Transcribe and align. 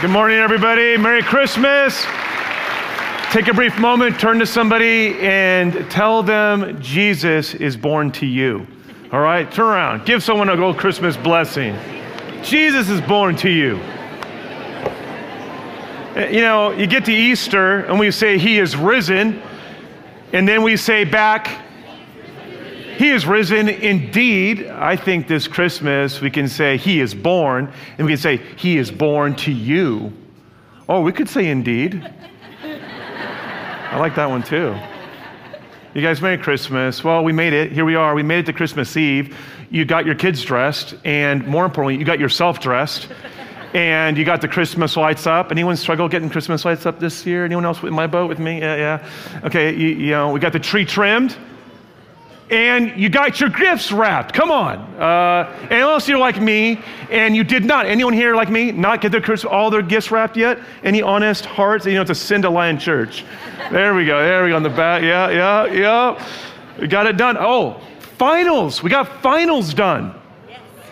Good 0.00 0.08
morning, 0.08 0.38
everybody. 0.38 0.96
Merry 0.96 1.22
Christmas. 1.22 2.06
Take 3.32 3.48
a 3.48 3.52
brief 3.52 3.78
moment, 3.78 4.18
turn 4.18 4.38
to 4.38 4.46
somebody, 4.46 5.14
and 5.20 5.74
tell 5.90 6.22
them 6.22 6.80
Jesus 6.80 7.52
is 7.52 7.76
born 7.76 8.10
to 8.12 8.24
you. 8.24 8.66
All 9.12 9.20
right? 9.20 9.52
Turn 9.52 9.66
around. 9.66 10.06
Give 10.06 10.22
someone 10.22 10.48
a 10.48 10.56
good 10.56 10.78
Christmas 10.78 11.18
blessing. 11.18 11.76
Jesus 12.42 12.88
is 12.88 13.02
born 13.02 13.36
to 13.36 13.50
you. 13.50 13.76
Eh, 16.16 16.30
you 16.30 16.40
know, 16.40 16.72
you 16.72 16.86
get 16.86 17.04
to 17.04 17.12
Easter 17.12 17.80
and 17.80 17.98
we 17.98 18.10
say, 18.10 18.38
He 18.38 18.58
is 18.58 18.74
risen. 18.76 19.42
And 20.32 20.48
then 20.48 20.62
we 20.62 20.78
say 20.78 21.04
back, 21.04 21.62
he 23.00 23.08
is 23.08 23.24
risen 23.24 23.70
indeed. 23.70 24.66
I 24.66 24.94
think 24.94 25.26
this 25.26 25.48
Christmas 25.48 26.20
we 26.20 26.28
can 26.30 26.46
say 26.48 26.76
He 26.76 27.00
is 27.00 27.14
born, 27.14 27.72
and 27.96 28.06
we 28.06 28.12
can 28.12 28.20
say 28.20 28.36
He 28.56 28.76
is 28.76 28.90
born 28.90 29.34
to 29.36 29.50
you. 29.50 30.12
Oh, 30.86 31.00
we 31.00 31.10
could 31.10 31.26
say 31.26 31.48
indeed. 31.48 32.06
I 32.62 33.96
like 33.98 34.14
that 34.16 34.28
one 34.28 34.42
too. 34.42 34.76
You 35.94 36.02
guys, 36.02 36.20
Merry 36.20 36.36
Christmas. 36.36 37.02
Well, 37.02 37.24
we 37.24 37.32
made 37.32 37.54
it. 37.54 37.72
Here 37.72 37.86
we 37.86 37.94
are. 37.94 38.14
We 38.14 38.22
made 38.22 38.40
it 38.40 38.46
to 38.46 38.52
Christmas 38.52 38.94
Eve. 38.98 39.34
You 39.70 39.86
got 39.86 40.04
your 40.04 40.14
kids 40.14 40.44
dressed, 40.44 40.94
and 41.02 41.46
more 41.46 41.64
importantly, 41.64 41.98
you 41.98 42.04
got 42.04 42.20
yourself 42.20 42.60
dressed. 42.60 43.08
And 43.72 44.18
you 44.18 44.26
got 44.26 44.42
the 44.42 44.48
Christmas 44.48 44.94
lights 44.98 45.26
up. 45.26 45.50
Anyone 45.50 45.76
struggle 45.78 46.06
getting 46.06 46.28
Christmas 46.28 46.66
lights 46.66 46.84
up 46.84 47.00
this 47.00 47.24
year? 47.24 47.46
Anyone 47.46 47.64
else 47.64 47.82
in 47.82 47.94
my 47.94 48.06
boat 48.06 48.28
with 48.28 48.40
me? 48.40 48.60
Yeah, 48.60 48.76
yeah. 48.76 49.42
Okay, 49.44 49.74
you, 49.74 49.88
you 49.88 50.10
know, 50.10 50.32
we 50.32 50.38
got 50.38 50.52
the 50.52 50.60
tree 50.60 50.84
trimmed 50.84 51.38
and 52.50 53.00
you 53.00 53.08
got 53.08 53.40
your 53.40 53.48
gifts 53.48 53.92
wrapped. 53.92 54.34
Come 54.34 54.50
on. 54.50 54.78
Uh, 55.00 55.68
unless 55.70 56.08
you're 56.08 56.18
like 56.18 56.40
me 56.40 56.80
and 57.10 57.36
you 57.36 57.44
did 57.44 57.64
not, 57.64 57.86
anyone 57.86 58.12
here 58.12 58.34
like 58.34 58.50
me, 58.50 58.72
not 58.72 59.00
get 59.00 59.12
their 59.12 59.22
all 59.48 59.70
their 59.70 59.82
gifts 59.82 60.10
wrapped 60.10 60.36
yet? 60.36 60.58
Any 60.82 61.00
honest 61.00 61.46
hearts? 61.46 61.86
You 61.86 61.94
know, 61.94 62.02
it's 62.02 62.10
a 62.10 62.14
sin 62.14 62.42
to 62.42 62.50
lie 62.50 62.68
in 62.68 62.78
church. 62.78 63.24
There 63.70 63.94
we 63.94 64.04
go. 64.04 64.20
There 64.20 64.42
we 64.42 64.50
go 64.50 64.56
on 64.56 64.64
the 64.64 64.68
back. 64.68 65.02
Yeah, 65.02 65.30
yeah, 65.30 65.66
yeah. 65.66 66.26
We 66.80 66.88
got 66.88 67.06
it 67.06 67.16
done. 67.16 67.36
Oh, 67.38 67.80
finals. 68.18 68.82
We 68.82 68.90
got 68.90 69.22
finals 69.22 69.72
done. 69.72 70.14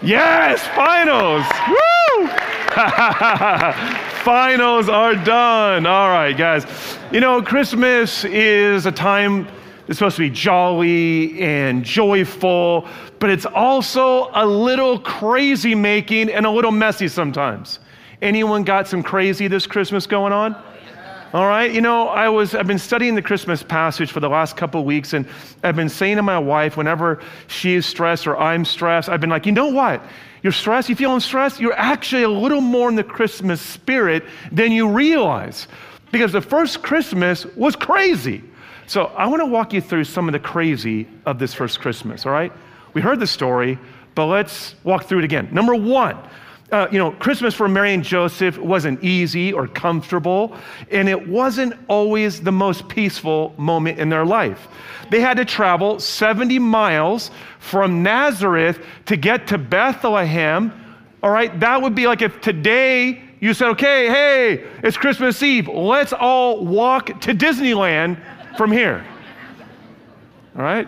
Yes, 0.00 0.64
finals. 0.76 1.44
Woo! 1.68 2.28
finals 4.22 4.88
are 4.88 5.16
done. 5.16 5.86
All 5.86 6.08
right, 6.08 6.36
guys. 6.36 6.66
You 7.10 7.18
know, 7.18 7.42
Christmas 7.42 8.24
is 8.24 8.86
a 8.86 8.92
time 8.92 9.48
it's 9.88 9.98
supposed 9.98 10.16
to 10.16 10.22
be 10.22 10.30
jolly 10.30 11.40
and 11.40 11.82
joyful, 11.82 12.86
but 13.18 13.30
it's 13.30 13.46
also 13.46 14.30
a 14.34 14.44
little 14.44 14.98
crazy 14.98 15.74
making 15.74 16.30
and 16.30 16.44
a 16.44 16.50
little 16.50 16.70
messy 16.70 17.08
sometimes. 17.08 17.78
Anyone 18.20 18.64
got 18.64 18.86
some 18.86 19.02
crazy 19.02 19.48
this 19.48 19.66
Christmas 19.66 20.06
going 20.06 20.32
on? 20.32 20.54
All 21.32 21.46
right, 21.46 21.72
you 21.72 21.80
know, 21.80 22.08
I 22.08 22.28
was 22.28 22.54
I've 22.54 22.66
been 22.66 22.78
studying 22.78 23.14
the 23.14 23.22
Christmas 23.22 23.62
passage 23.62 24.12
for 24.12 24.20
the 24.20 24.28
last 24.28 24.56
couple 24.56 24.82
weeks, 24.84 25.12
and 25.12 25.26
I've 25.62 25.76
been 25.76 25.88
saying 25.88 26.16
to 26.16 26.22
my 26.22 26.38
wife 26.38 26.76
whenever 26.76 27.22
she 27.48 27.74
is 27.74 27.84
stressed 27.84 28.26
or 28.26 28.38
I'm 28.38 28.64
stressed, 28.64 29.08
I've 29.08 29.20
been 29.20 29.30
like, 29.30 29.44
you 29.44 29.52
know 29.52 29.68
what? 29.68 30.02
You're 30.42 30.52
stressed, 30.52 30.88
you 30.88 30.96
feeling 30.96 31.20
stressed, 31.20 31.60
you're 31.60 31.74
actually 31.74 32.22
a 32.22 32.30
little 32.30 32.60
more 32.60 32.88
in 32.88 32.94
the 32.94 33.04
Christmas 33.04 33.60
spirit 33.60 34.24
than 34.52 34.72
you 34.72 34.88
realize. 34.88 35.66
Because 36.12 36.32
the 36.32 36.40
first 36.40 36.82
Christmas 36.82 37.44
was 37.56 37.76
crazy. 37.76 38.42
So 38.88 39.04
I 39.04 39.26
want 39.26 39.42
to 39.42 39.46
walk 39.46 39.74
you 39.74 39.82
through 39.82 40.04
some 40.04 40.30
of 40.30 40.32
the 40.32 40.38
crazy 40.38 41.06
of 41.26 41.38
this 41.38 41.52
first 41.52 41.78
Christmas, 41.78 42.24
all 42.24 42.32
right? 42.32 42.50
We 42.94 43.02
heard 43.02 43.20
the 43.20 43.26
story, 43.26 43.78
but 44.14 44.26
let's 44.26 44.76
walk 44.82 45.04
through 45.04 45.18
it 45.18 45.24
again. 45.24 45.50
Number 45.52 45.74
one, 45.74 46.16
uh, 46.72 46.88
you 46.90 46.98
know, 46.98 47.10
Christmas 47.10 47.52
for 47.52 47.68
Mary 47.68 47.92
and 47.92 48.02
Joseph 48.02 48.56
wasn't 48.56 49.04
easy 49.04 49.52
or 49.52 49.68
comfortable, 49.68 50.56
and 50.90 51.06
it 51.06 51.28
wasn't 51.28 51.74
always 51.86 52.40
the 52.40 52.50
most 52.50 52.88
peaceful 52.88 53.54
moment 53.58 53.98
in 53.98 54.08
their 54.08 54.24
life. 54.24 54.68
They 55.10 55.20
had 55.20 55.36
to 55.36 55.44
travel 55.44 56.00
70 56.00 56.58
miles 56.58 57.30
from 57.58 58.02
Nazareth 58.02 58.82
to 59.04 59.18
get 59.18 59.48
to 59.48 59.58
Bethlehem. 59.58 60.72
All 61.22 61.30
right, 61.30 61.60
that 61.60 61.82
would 61.82 61.94
be 61.94 62.06
like 62.06 62.22
if 62.22 62.40
today 62.40 63.22
you 63.40 63.52
said, 63.52 63.68
okay, 63.68 64.08
hey, 64.08 64.64
it's 64.82 64.96
Christmas 64.96 65.42
Eve, 65.42 65.68
let's 65.68 66.14
all 66.14 66.64
walk 66.64 67.06
to 67.20 67.34
Disneyland 67.34 68.18
from 68.58 68.72
here. 68.72 69.06
All 70.56 70.62
right? 70.62 70.86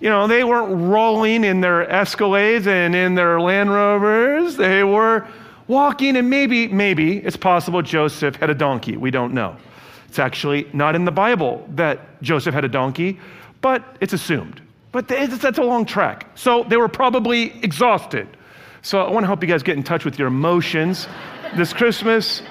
You 0.00 0.10
know, 0.10 0.26
they 0.26 0.44
weren't 0.44 0.90
rolling 0.90 1.44
in 1.44 1.60
their 1.60 1.86
Escalades 1.86 2.66
and 2.66 2.94
in 2.94 3.14
their 3.14 3.40
Land 3.40 3.70
Rovers. 3.70 4.56
They 4.56 4.82
were 4.82 5.26
walking, 5.68 6.16
and 6.16 6.28
maybe, 6.28 6.68
maybe 6.68 7.18
it's 7.18 7.36
possible 7.36 7.80
Joseph 7.80 8.34
had 8.36 8.50
a 8.50 8.54
donkey. 8.54 8.96
We 8.96 9.10
don't 9.10 9.32
know. 9.32 9.56
It's 10.08 10.18
actually 10.18 10.68
not 10.72 10.96
in 10.96 11.04
the 11.04 11.12
Bible 11.12 11.64
that 11.76 12.20
Joseph 12.22 12.52
had 12.52 12.64
a 12.64 12.68
donkey, 12.68 13.20
but 13.60 13.96
it's 14.00 14.12
assumed. 14.12 14.60
But 14.90 15.06
that's 15.06 15.58
a 15.58 15.62
long 15.62 15.84
trek. 15.84 16.26
So 16.34 16.64
they 16.64 16.76
were 16.76 16.88
probably 16.88 17.52
exhausted. 17.62 18.26
So 18.82 19.00
I 19.02 19.10
want 19.10 19.22
to 19.22 19.28
help 19.28 19.42
you 19.42 19.48
guys 19.48 19.62
get 19.62 19.76
in 19.76 19.84
touch 19.84 20.04
with 20.04 20.18
your 20.18 20.26
emotions 20.26 21.06
this 21.54 21.72
Christmas. 21.72 22.42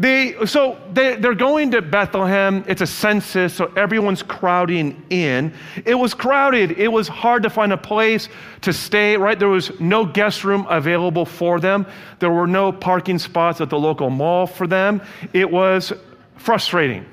They, 0.00 0.46
so 0.46 0.78
they, 0.94 1.16
they're 1.16 1.34
going 1.34 1.72
to 1.72 1.82
Bethlehem. 1.82 2.64
It's 2.66 2.80
a 2.80 2.86
census, 2.86 3.52
so 3.52 3.66
everyone's 3.76 4.22
crowding 4.22 5.02
in. 5.10 5.52
It 5.84 5.94
was 5.94 6.14
crowded. 6.14 6.78
It 6.78 6.88
was 6.88 7.06
hard 7.06 7.42
to 7.42 7.50
find 7.50 7.70
a 7.70 7.76
place 7.76 8.30
to 8.62 8.72
stay, 8.72 9.18
right? 9.18 9.38
There 9.38 9.50
was 9.50 9.78
no 9.78 10.06
guest 10.06 10.42
room 10.42 10.66
available 10.70 11.26
for 11.26 11.60
them. 11.60 11.86
There 12.18 12.30
were 12.30 12.46
no 12.46 12.72
parking 12.72 13.18
spots 13.18 13.60
at 13.60 13.68
the 13.68 13.78
local 13.78 14.08
mall 14.08 14.46
for 14.46 14.66
them. 14.66 15.02
It 15.34 15.50
was 15.50 15.92
frustrating. 16.38 17.04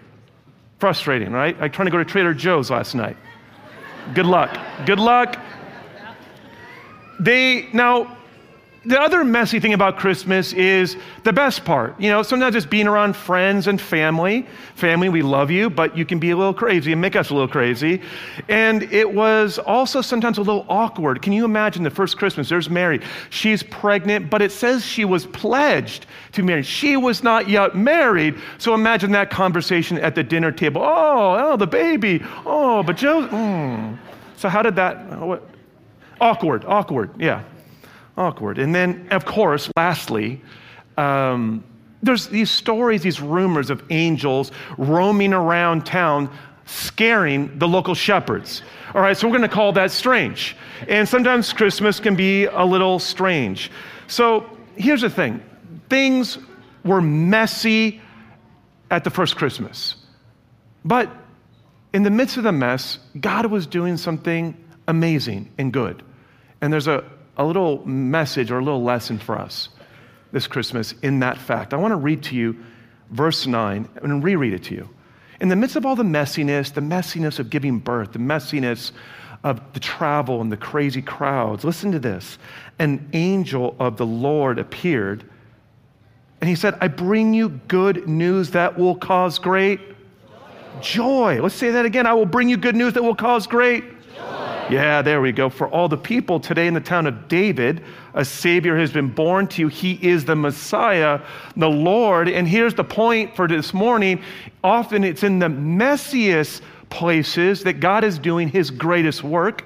Frustrating, 0.79 1.33
right? 1.33 1.57
I 1.59 1.67
tried 1.67 1.85
to 1.85 1.91
go 1.91 1.97
to 1.97 2.05
Trader 2.05 2.33
Joe's 2.33 2.71
last 2.71 2.95
night. 2.95 3.17
Good 4.13 4.25
luck. 4.25 4.57
Good 4.85 4.99
luck. 4.99 5.37
They, 7.19 7.67
now, 7.73 8.16
the 8.87 8.99
other 9.01 9.25
messy 9.25 9.59
thing 9.59 9.73
about 9.73 9.97
Christmas 9.97 10.53
is 10.53 10.95
the 11.23 11.33
best 11.33 11.65
part. 11.65 11.99
You 11.99 12.09
know, 12.09 12.23
sometimes 12.23 12.55
it's 12.55 12.65
being 12.65 12.87
around 12.87 13.17
friends 13.17 13.67
and 13.67 13.81
family. 13.81 14.47
Family, 14.75 15.09
we 15.09 15.21
love 15.21 15.51
you, 15.51 15.69
but 15.69 15.97
you 15.97 16.05
can 16.05 16.19
be 16.19 16.31
a 16.31 16.37
little 16.37 16.53
crazy 16.53 16.93
and 16.93 17.01
make 17.01 17.17
us 17.17 17.29
a 17.29 17.33
little 17.33 17.49
crazy. 17.49 18.01
And 18.47 18.83
it 18.83 19.13
was 19.13 19.59
also 19.59 19.99
sometimes 19.99 20.37
a 20.37 20.41
little 20.41 20.65
awkward. 20.69 21.21
Can 21.21 21.33
you 21.33 21.43
imagine 21.43 21.83
the 21.83 21.89
first 21.89 22.17
Christmas? 22.17 22.47
There's 22.47 22.69
Mary. 22.69 23.01
She's 23.29 23.61
pregnant, 23.61 24.29
but 24.29 24.41
it 24.41 24.53
says 24.53 24.85
she 24.85 25.03
was 25.03 25.25
pledged 25.25 26.05
to 26.31 26.43
marry. 26.43 26.63
She 26.63 26.95
was 26.95 27.23
not 27.23 27.49
yet 27.49 27.75
married. 27.75 28.35
So 28.57 28.73
imagine 28.73 29.11
that 29.11 29.29
conversation 29.29 29.97
at 29.97 30.15
the 30.15 30.23
dinner 30.23 30.53
table. 30.53 30.81
Oh, 30.81 31.35
oh, 31.37 31.57
the 31.57 31.67
baby. 31.67 32.23
Oh, 32.45 32.83
but 32.83 32.95
Joe. 32.95 33.27
Mm. 33.27 33.97
So 34.37 34.47
how 34.47 34.61
did 34.61 34.77
that? 34.77 35.19
What? 35.19 35.43
Awkward, 36.21 36.63
awkward, 36.65 37.11
yeah 37.19 37.43
awkward. 38.17 38.57
And 38.59 38.73
then, 38.73 39.07
of 39.11 39.25
course, 39.25 39.69
lastly, 39.77 40.41
um, 40.97 41.63
there's 42.01 42.27
these 42.27 42.51
stories, 42.51 43.01
these 43.01 43.21
rumors 43.21 43.69
of 43.69 43.83
angels 43.89 44.51
roaming 44.77 45.33
around 45.33 45.85
town 45.85 46.29
scaring 46.65 47.57
the 47.59 47.67
local 47.67 47.95
shepherds. 47.95 48.61
All 48.93 49.01
right, 49.01 49.15
so 49.15 49.27
we're 49.27 49.37
going 49.37 49.49
to 49.49 49.55
call 49.55 49.71
that 49.73 49.91
strange. 49.91 50.55
And 50.87 51.07
sometimes 51.07 51.53
Christmas 51.53 51.99
can 51.99 52.15
be 52.15 52.45
a 52.45 52.63
little 52.63 52.99
strange. 52.99 53.71
So 54.07 54.45
here's 54.75 55.01
the 55.01 55.09
thing 55.09 55.43
things 55.89 56.37
were 56.83 57.01
messy 57.01 58.01
at 58.91 59.03
the 59.03 59.09
first 59.09 59.35
Christmas. 59.35 59.95
But 60.85 61.09
in 61.93 62.03
the 62.03 62.09
midst 62.09 62.37
of 62.37 62.43
the 62.43 62.51
mess, 62.51 62.99
God 63.19 63.45
was 63.47 63.67
doing 63.67 63.97
something 63.97 64.55
amazing 64.87 65.51
and 65.57 65.71
good. 65.73 66.03
And 66.61 66.71
there's 66.71 66.87
a, 66.87 67.03
a 67.37 67.45
little 67.45 67.85
message 67.87 68.51
or 68.51 68.59
a 68.59 68.63
little 68.63 68.83
lesson 68.83 69.17
for 69.17 69.37
us 69.37 69.69
this 70.31 70.47
Christmas 70.47 70.93
in 71.03 71.19
that 71.19 71.37
fact. 71.37 71.73
I 71.73 71.77
want 71.77 71.91
to 71.91 71.97
read 71.97 72.23
to 72.23 72.35
you 72.35 72.57
verse 73.11 73.47
9 73.47 73.87
and 74.01 74.23
reread 74.23 74.53
it 74.53 74.63
to 74.65 74.75
you. 74.75 74.89
In 75.39 75.49
the 75.49 75.55
midst 75.55 75.75
of 75.75 75.85
all 75.85 75.95
the 75.95 76.03
messiness, 76.03 76.73
the 76.73 76.81
messiness 76.81 77.39
of 77.39 77.49
giving 77.49 77.79
birth, 77.79 78.11
the 78.11 78.19
messiness 78.19 78.91
of 79.43 79.61
the 79.73 79.79
travel 79.79 80.41
and 80.41 80.51
the 80.51 80.57
crazy 80.57 81.01
crowds, 81.01 81.63
listen 81.63 81.91
to 81.91 81.99
this. 81.99 82.37
An 82.79 83.07
angel 83.13 83.75
of 83.79 83.97
the 83.97 84.05
Lord 84.05 84.59
appeared 84.59 85.23
and 86.39 86.49
he 86.49 86.55
said, 86.55 86.77
I 86.81 86.87
bring 86.87 87.33
you 87.33 87.49
good 87.49 88.07
news 88.07 88.51
that 88.51 88.77
will 88.77 88.95
cause 88.95 89.39
great 89.39 89.79
joy. 90.81 91.41
Let's 91.41 91.55
say 91.55 91.71
that 91.71 91.85
again. 91.85 92.05
I 92.05 92.13
will 92.13 92.25
bring 92.25 92.49
you 92.49 92.57
good 92.57 92.75
news 92.75 92.93
that 92.93 93.03
will 93.03 93.15
cause 93.15 93.47
great 93.47 93.83
yeah, 94.69 95.01
there 95.01 95.21
we 95.21 95.31
go. 95.31 95.49
For 95.49 95.67
all 95.67 95.87
the 95.87 95.97
people 95.97 96.39
today 96.39 96.67
in 96.67 96.73
the 96.73 96.81
town 96.81 97.07
of 97.07 97.27
David, 97.27 97.83
a 98.13 98.25
Savior 98.25 98.77
has 98.77 98.91
been 98.91 99.09
born 99.09 99.47
to 99.47 99.61
you. 99.61 99.67
He 99.67 99.93
is 99.93 100.25
the 100.25 100.35
Messiah, 100.35 101.21
the 101.55 101.69
Lord. 101.69 102.27
And 102.27 102.47
here's 102.47 102.73
the 102.73 102.83
point 102.83 103.35
for 103.35 103.47
this 103.47 103.73
morning 103.73 104.21
often 104.63 105.03
it's 105.03 105.23
in 105.23 105.39
the 105.39 105.47
messiest 105.47 106.61
places 106.89 107.63
that 107.63 107.79
God 107.79 108.03
is 108.03 108.19
doing 108.19 108.49
His 108.49 108.71
greatest 108.71 109.23
work. 109.23 109.65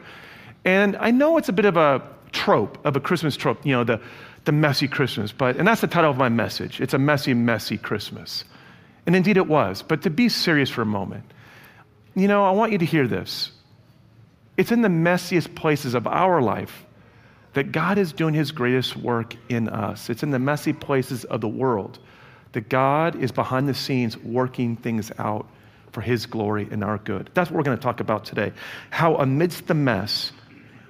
And 0.65 0.95
I 0.97 1.11
know 1.11 1.37
it's 1.37 1.49
a 1.49 1.53
bit 1.53 1.65
of 1.65 1.77
a 1.77 2.01
trope, 2.31 2.77
of 2.85 2.95
a 2.95 2.99
Christmas 2.99 3.35
trope, 3.35 3.65
you 3.65 3.73
know, 3.73 3.83
the, 3.83 4.01
the 4.45 4.51
messy 4.51 4.87
Christmas, 4.87 5.31
but, 5.31 5.57
and 5.57 5.67
that's 5.67 5.81
the 5.81 5.87
title 5.87 6.09
of 6.09 6.17
my 6.17 6.29
message. 6.29 6.81
It's 6.81 6.93
a 6.93 6.99
messy, 6.99 7.33
messy 7.33 7.77
Christmas. 7.77 8.43
And 9.05 9.15
indeed 9.15 9.37
it 9.37 9.47
was. 9.47 9.81
But 9.81 10.03
to 10.03 10.09
be 10.09 10.29
serious 10.29 10.69
for 10.69 10.81
a 10.81 10.85
moment, 10.85 11.23
you 12.15 12.27
know, 12.27 12.43
I 12.45 12.51
want 12.51 12.71
you 12.71 12.77
to 12.79 12.85
hear 12.85 13.07
this. 13.07 13.51
It's 14.57 14.71
in 14.71 14.81
the 14.81 14.89
messiest 14.89 15.55
places 15.55 15.93
of 15.93 16.07
our 16.07 16.41
life 16.41 16.85
that 17.53 17.71
God 17.71 17.97
is 17.97 18.13
doing 18.13 18.33
his 18.33 18.51
greatest 18.51 18.95
work 18.95 19.35
in 19.49 19.67
us. 19.67 20.09
It's 20.09 20.23
in 20.23 20.31
the 20.31 20.39
messy 20.39 20.73
places 20.73 21.25
of 21.25 21.41
the 21.41 21.47
world 21.47 21.99
that 22.53 22.69
God 22.69 23.15
is 23.15 23.31
behind 23.31 23.67
the 23.67 23.73
scenes 23.73 24.17
working 24.17 24.75
things 24.75 25.11
out 25.17 25.47
for 25.91 26.01
his 26.01 26.25
glory 26.25 26.67
and 26.71 26.83
our 26.83 26.97
good. 26.99 27.29
That's 27.33 27.49
what 27.49 27.57
we're 27.57 27.63
going 27.63 27.77
to 27.77 27.83
talk 27.83 27.99
about 27.99 28.25
today. 28.25 28.53
How 28.89 29.15
amidst 29.15 29.67
the 29.67 29.73
mess 29.73 30.31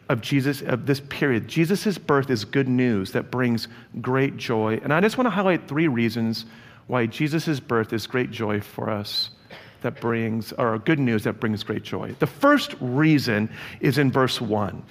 of 0.09 0.21
Jesus 0.21 0.61
of 0.61 0.85
this 0.85 0.99
period, 0.99 1.47
Jesus' 1.47 1.97
birth 1.97 2.29
is 2.29 2.45
good 2.45 2.67
news 2.67 3.11
that 3.13 3.31
brings 3.31 3.67
great 4.01 4.37
joy. 4.37 4.79
And 4.83 4.93
I 4.93 5.01
just 5.01 5.17
want 5.17 5.27
to 5.27 5.31
highlight 5.31 5.67
three 5.67 5.87
reasons 5.87 6.45
why 6.87 7.05
Jesus' 7.05 7.59
birth 7.59 7.93
is 7.93 8.05
great 8.07 8.31
joy 8.31 8.59
for 8.61 8.89
us 8.89 9.29
that 9.81 10.00
brings, 10.00 10.51
or 10.54 10.78
good 10.80 11.00
news 11.00 11.24
that 11.24 11.39
brings 11.39 11.63
great 11.63 11.83
joy. 11.83 12.16
The 12.19 12.28
first 12.28 12.75
reason 12.80 13.50
is 13.80 13.98
in 13.98 14.12
verse 14.12 14.39
1. 14.39 14.81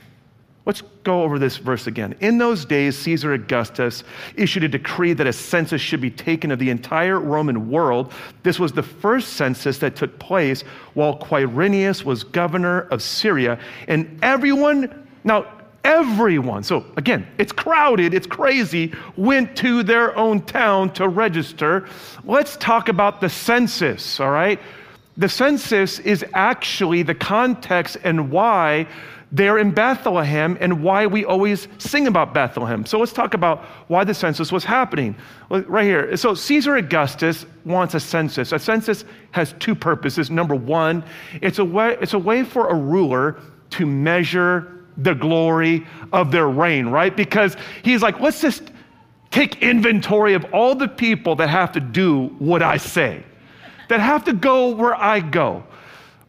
Let's 0.67 0.83
go 1.05 1.23
over 1.23 1.39
this 1.39 1.57
verse 1.57 1.87
again. 1.87 2.15
In 2.21 2.37
those 2.37 2.65
days, 2.65 2.97
Caesar 2.99 3.33
Augustus 3.33 4.05
issued 4.37 4.63
a 4.63 4.69
decree 4.69 5.15
that 5.15 5.27
a 5.27 5.33
census 5.33 5.81
should 5.81 6.03
be 6.03 6.11
taken 6.11 6.51
of 6.51 6.59
the 6.59 6.69
entire 6.69 7.19
Roman 7.19 7.71
world. 7.71 8.13
This 8.43 8.61
was 8.61 8.73
the 8.73 8.83
first 8.83 9.33
census 9.33 9.79
that 9.79 9.97
took 9.97 10.19
place 10.19 10.63
while 10.95 11.19
Quirinius 11.19 12.05
was 12.05 12.23
governor 12.23 12.83
of 12.83 13.03
Syria. 13.03 13.59
And 13.89 14.19
everyone, 14.23 15.09
now, 15.25 15.47
everyone, 15.83 16.63
so 16.63 16.85
again, 16.97 17.27
it's 17.39 17.53
crowded, 17.53 18.13
it's 18.13 18.27
crazy, 18.27 18.93
went 19.17 19.57
to 19.57 19.83
their 19.83 20.15
own 20.17 20.43
town 20.43 20.93
to 20.93 21.09
register. 21.09 21.89
Let's 22.25 22.57
talk 22.59 22.91
about 22.91 23.23
the 23.23 23.31
census, 23.31 24.21
all 24.21 24.31
right? 24.31 24.61
The 25.21 25.29
census 25.29 25.99
is 25.99 26.25
actually 26.33 27.03
the 27.03 27.15
context 27.15 27.99
and 28.05 28.31
why 28.31 28.87
they're 29.33 29.59
in 29.59 29.71
Bethlehem 29.71 30.57
and 30.61 30.83
why 30.83 31.07
we 31.07 31.27
always 31.27 31.69
sing 31.77 32.07
about 32.07 32.33
Bethlehem. 32.33 32.87
So 32.87 32.99
let's 32.99 33.13
talk 33.13 33.35
about 33.35 33.65
why 33.89 34.03
the 34.03 34.15
census 34.15 34.51
was 34.51 34.65
happening. 34.65 35.15
Right 35.51 35.85
here. 35.85 36.17
So 36.17 36.33
Caesar 36.33 36.77
Augustus 36.77 37.45
wants 37.67 37.93
a 37.93 38.01
census. 38.01 38.53
A 38.53 38.59
census 38.59 39.05
has 39.33 39.55
two 39.59 39.75
purposes. 39.75 40.31
Number 40.31 40.55
one, 40.55 41.05
it's 41.43 41.59
a 41.59 41.65
way, 41.67 41.99
it's 42.01 42.15
a 42.15 42.19
way 42.19 42.43
for 42.43 42.71
a 42.71 42.75
ruler 42.75 43.39
to 43.73 43.85
measure 43.85 44.87
the 44.97 45.15
glory 45.15 45.87
of 46.15 46.33
their 46.33 46.49
reign, 46.49 46.87
right? 46.87 47.15
Because 47.15 47.59
he's 47.83 48.01
like, 48.01 48.21
let's 48.21 48.41
just 48.41 48.73
take 49.31 49.63
inventory 49.63 50.33
of 50.33 50.47
all 50.55 50.75
the 50.75 50.89
people 50.89 51.37
that 51.37 51.51
have 51.51 51.73
to 51.73 51.81
do 51.81 52.29
what 52.39 52.63
I 52.63 52.79
say, 52.79 53.23
that 53.91 54.01
have 54.01 54.25
to 54.25 54.33
go 54.33 54.71
where 54.71 54.95
I 54.95 55.21
go 55.21 55.65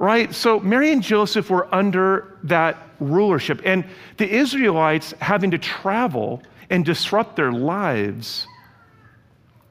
right? 0.01 0.33
So 0.33 0.59
Mary 0.59 0.91
and 0.91 1.03
Joseph 1.03 1.51
were 1.51 1.73
under 1.73 2.35
that 2.45 2.75
rulership. 2.99 3.61
And 3.63 3.85
the 4.17 4.27
Israelites 4.27 5.13
having 5.21 5.51
to 5.51 5.59
travel 5.59 6.41
and 6.71 6.83
disrupt 6.83 7.35
their 7.35 7.51
lives 7.51 8.47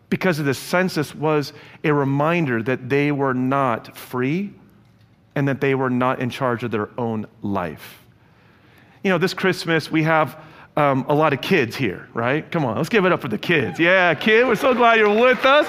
because 0.08 0.38
of 0.38 0.44
the 0.44 0.54
census 0.54 1.12
was 1.16 1.52
a 1.82 1.92
reminder 1.92 2.62
that 2.62 2.88
they 2.88 3.10
were 3.10 3.34
not 3.34 3.96
free 3.96 4.52
and 5.34 5.48
that 5.48 5.60
they 5.60 5.74
were 5.74 5.90
not 5.90 6.20
in 6.20 6.30
charge 6.30 6.62
of 6.62 6.70
their 6.70 6.90
own 6.96 7.26
life. 7.42 7.98
You 9.02 9.10
know, 9.10 9.18
this 9.18 9.34
Christmas 9.34 9.90
we 9.90 10.04
have 10.04 10.38
um, 10.76 11.06
a 11.08 11.14
lot 11.14 11.32
of 11.32 11.40
kids 11.40 11.74
here, 11.74 12.08
right? 12.14 12.48
Come 12.52 12.64
on, 12.64 12.76
let's 12.76 12.88
give 12.88 13.04
it 13.04 13.10
up 13.10 13.20
for 13.20 13.28
the 13.28 13.38
kids. 13.38 13.80
Yeah, 13.80 14.14
kid, 14.14 14.46
we're 14.46 14.54
so 14.54 14.74
glad 14.74 15.00
you're 15.00 15.08
with 15.08 15.44
us. 15.44 15.66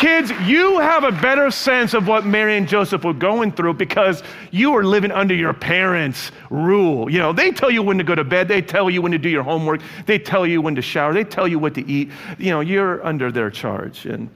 Kids, 0.00 0.30
you 0.46 0.78
have 0.78 1.04
a 1.04 1.12
better 1.12 1.50
sense 1.50 1.92
of 1.92 2.08
what 2.08 2.24
Mary 2.24 2.56
and 2.56 2.66
Joseph 2.66 3.04
were 3.04 3.12
going 3.12 3.52
through 3.52 3.74
because 3.74 4.22
you 4.50 4.70
were 4.70 4.82
living 4.82 5.12
under 5.12 5.34
your 5.34 5.52
parents' 5.52 6.32
rule. 6.48 7.10
You 7.10 7.18
know, 7.18 7.34
they 7.34 7.50
tell 7.50 7.70
you 7.70 7.82
when 7.82 7.98
to 7.98 8.04
go 8.04 8.14
to 8.14 8.24
bed, 8.24 8.48
they 8.48 8.62
tell 8.62 8.88
you 8.88 9.02
when 9.02 9.12
to 9.12 9.18
do 9.18 9.28
your 9.28 9.42
homework, 9.42 9.82
they 10.06 10.18
tell 10.18 10.46
you 10.46 10.62
when 10.62 10.74
to 10.76 10.80
shower, 10.80 11.12
they 11.12 11.22
tell 11.22 11.46
you 11.46 11.58
what 11.58 11.74
to 11.74 11.86
eat. 11.86 12.10
You 12.38 12.48
know, 12.48 12.60
you're 12.60 13.04
under 13.04 13.30
their 13.30 13.50
charge. 13.50 14.06
And, 14.06 14.30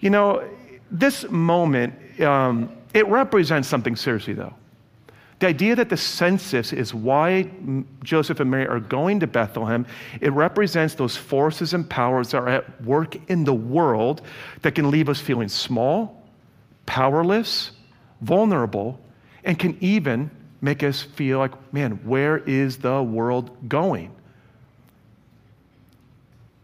you 0.00 0.10
know, 0.10 0.46
this 0.90 1.26
moment, 1.30 2.20
um, 2.20 2.70
it 2.92 3.06
represents 3.06 3.68
something 3.68 3.96
seriously, 3.96 4.34
though. 4.34 4.52
The 5.42 5.48
idea 5.48 5.74
that 5.74 5.88
the 5.88 5.96
census 5.96 6.72
is 6.72 6.94
why 6.94 7.50
Joseph 8.04 8.38
and 8.38 8.48
Mary 8.48 8.68
are 8.68 8.78
going 8.78 9.18
to 9.18 9.26
Bethlehem, 9.26 9.86
it 10.20 10.30
represents 10.30 10.94
those 10.94 11.16
forces 11.16 11.74
and 11.74 11.90
powers 11.90 12.30
that 12.30 12.38
are 12.38 12.48
at 12.48 12.84
work 12.84 13.16
in 13.28 13.42
the 13.42 13.52
world 13.52 14.22
that 14.60 14.76
can 14.76 14.92
leave 14.92 15.08
us 15.08 15.18
feeling 15.18 15.48
small, 15.48 16.22
powerless, 16.86 17.72
vulnerable, 18.20 19.00
and 19.42 19.58
can 19.58 19.76
even 19.80 20.30
make 20.60 20.84
us 20.84 21.02
feel 21.02 21.38
like, 21.38 21.74
man, 21.74 21.98
where 22.04 22.38
is 22.38 22.76
the 22.76 23.02
world 23.02 23.68
going? 23.68 24.14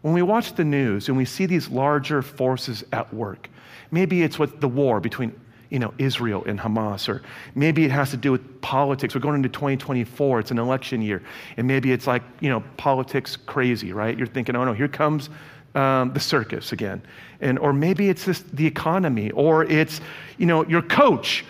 When 0.03 0.13
we 0.13 0.21
watch 0.21 0.55
the 0.55 0.63
news 0.63 1.09
and 1.09 1.17
we 1.17 1.25
see 1.25 1.47
these 1.47 1.67
larger 1.67 2.21
forces 2.21 2.85
at 2.93 3.13
work, 3.13 3.49
maybe 3.91 4.23
it's 4.23 4.39
with 4.39 4.61
the 4.61 4.69
war 4.69 5.01
between 5.01 5.37
you 5.69 5.79
know, 5.79 5.93
Israel 5.97 6.43
and 6.45 6.59
Hamas, 6.59 7.07
or 7.07 7.21
maybe 7.53 7.85
it 7.85 7.91
has 7.91 8.09
to 8.11 8.17
do 8.17 8.31
with 8.31 8.61
politics. 8.61 9.13
We're 9.13 9.21
going 9.21 9.35
into 9.35 9.49
2024, 9.49 10.39
it's 10.39 10.51
an 10.51 10.57
election 10.57 11.01
year, 11.01 11.21
and 11.57 11.67
maybe 11.67 11.91
it's 11.91 12.07
like, 12.07 12.23
you 12.39 12.49
know, 12.49 12.63
politics 12.77 13.35
crazy, 13.35 13.93
right? 13.93 14.17
You're 14.17 14.27
thinking, 14.27 14.55
oh 14.55 14.65
no, 14.65 14.73
here 14.73 14.87
comes 14.87 15.29
um, 15.75 16.11
the 16.13 16.19
circus 16.19 16.71
again. 16.71 17.01
And, 17.41 17.59
or 17.59 17.71
maybe 17.71 18.09
it's 18.09 18.25
just 18.25 18.55
the 18.55 18.65
economy, 18.65 19.31
or 19.31 19.63
it's, 19.63 20.01
you 20.37 20.45
know, 20.45 20.65
your 20.65 20.81
coach 20.81 21.45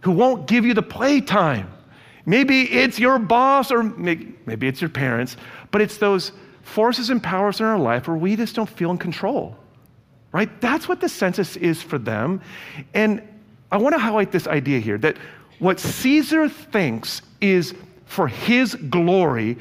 who 0.00 0.10
won't 0.10 0.46
give 0.46 0.64
you 0.64 0.74
the 0.74 0.82
playtime. 0.82 1.70
Maybe 2.26 2.62
it's 2.62 2.98
your 2.98 3.18
boss, 3.18 3.70
or 3.70 3.82
maybe, 3.82 4.34
maybe 4.46 4.66
it's 4.66 4.80
your 4.80 4.90
parents, 4.90 5.36
but 5.70 5.80
it's 5.80 5.98
those 5.98 6.32
forces 6.62 7.10
and 7.10 7.22
powers 7.22 7.60
in 7.60 7.66
our 7.66 7.78
life 7.78 8.08
where 8.08 8.16
we 8.16 8.36
just 8.36 8.54
don't 8.54 8.68
feel 8.68 8.90
in 8.90 8.98
control 8.98 9.56
right? 10.32 10.60
That's 10.60 10.88
what 10.88 11.00
the 11.00 11.08
census 11.08 11.56
is 11.56 11.82
for 11.82 11.98
them. 11.98 12.40
And 12.94 13.22
I 13.72 13.76
want 13.76 13.94
to 13.94 13.98
highlight 13.98 14.32
this 14.32 14.46
idea 14.46 14.80
here 14.80 14.98
that 14.98 15.16
what 15.58 15.78
Caesar 15.78 16.48
thinks 16.48 17.22
is 17.40 17.74
for 18.06 18.26
his 18.26 18.74
glory, 18.74 19.56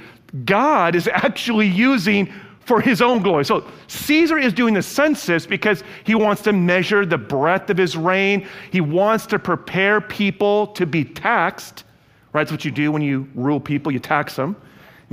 God 0.46 0.96
is 0.96 1.08
actually 1.08 1.68
using 1.68 2.32
for 2.70 2.80
his 2.80 3.02
own 3.02 3.24
glory. 3.24 3.46
So 3.46 3.66
Caesar 3.88 4.38
is 4.38 4.54
doing 4.54 4.76
the 4.76 4.82
census 4.84 5.48
because 5.48 5.84
he 6.04 6.14
wants 6.14 6.44
to 6.44 6.54
measure 6.54 7.06
the 7.06 7.18
breadth 7.18 7.70
of 7.72 7.78
his 7.78 7.98
reign. 7.98 8.48
He 8.72 8.80
wants 8.80 9.26
to 9.28 9.40
prepare 9.40 10.00
people 10.00 10.68
to 10.68 10.86
be 10.86 11.04
taxed. 11.04 11.84
Right? 12.32 12.42
That's 12.42 12.52
what 12.52 12.64
you 12.64 12.72
do 12.72 12.92
when 12.92 13.02
you 13.02 13.28
rule 13.34 13.60
people, 13.60 13.92
you 13.92 14.00
tax 14.00 14.36
them, 14.36 14.56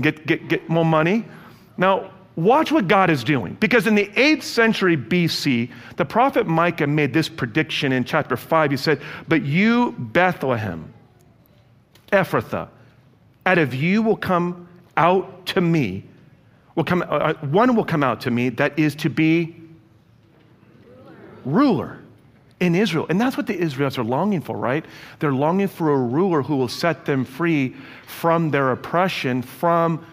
get, 0.02 0.26
get, 0.26 0.48
get 0.48 0.68
more 0.68 0.84
money. 0.84 1.24
Now, 1.78 2.10
Watch 2.36 2.70
what 2.70 2.86
God 2.86 3.08
is 3.08 3.24
doing. 3.24 3.56
Because 3.60 3.86
in 3.86 3.94
the 3.94 4.08
8th 4.08 4.42
century 4.42 4.94
BC, 4.94 5.70
the 5.96 6.04
prophet 6.04 6.46
Micah 6.46 6.86
made 6.86 7.14
this 7.14 7.30
prediction 7.30 7.92
in 7.92 8.04
chapter 8.04 8.36
5. 8.36 8.70
He 8.70 8.76
said, 8.76 9.00
But 9.26 9.42
you, 9.42 9.92
Bethlehem, 9.98 10.92
Ephrathah, 12.12 12.68
out 13.46 13.58
of 13.58 13.74
you 13.74 14.02
will 14.02 14.16
come 14.16 14.68
out 14.98 15.46
to 15.46 15.62
me, 15.62 16.04
will 16.74 16.84
come, 16.84 17.02
uh, 17.02 17.06
uh 17.06 17.34
one 17.46 17.74
will 17.74 17.84
come 17.84 18.02
out 18.02 18.20
to 18.22 18.30
me 18.30 18.50
that 18.50 18.78
is 18.78 18.94
to 18.96 19.08
be 19.08 19.56
ruler 21.46 21.98
in 22.60 22.74
Israel. 22.74 23.06
And 23.08 23.18
that's 23.18 23.38
what 23.38 23.46
the 23.46 23.58
Israelites 23.58 23.96
are 23.96 24.04
longing 24.04 24.42
for, 24.42 24.58
right? 24.58 24.84
They're 25.20 25.32
longing 25.32 25.68
for 25.68 25.90
a 25.90 25.98
ruler 25.98 26.42
who 26.42 26.56
will 26.56 26.68
set 26.68 27.06
them 27.06 27.24
free 27.24 27.74
from 28.06 28.50
their 28.50 28.72
oppression, 28.72 29.40
from 29.40 30.04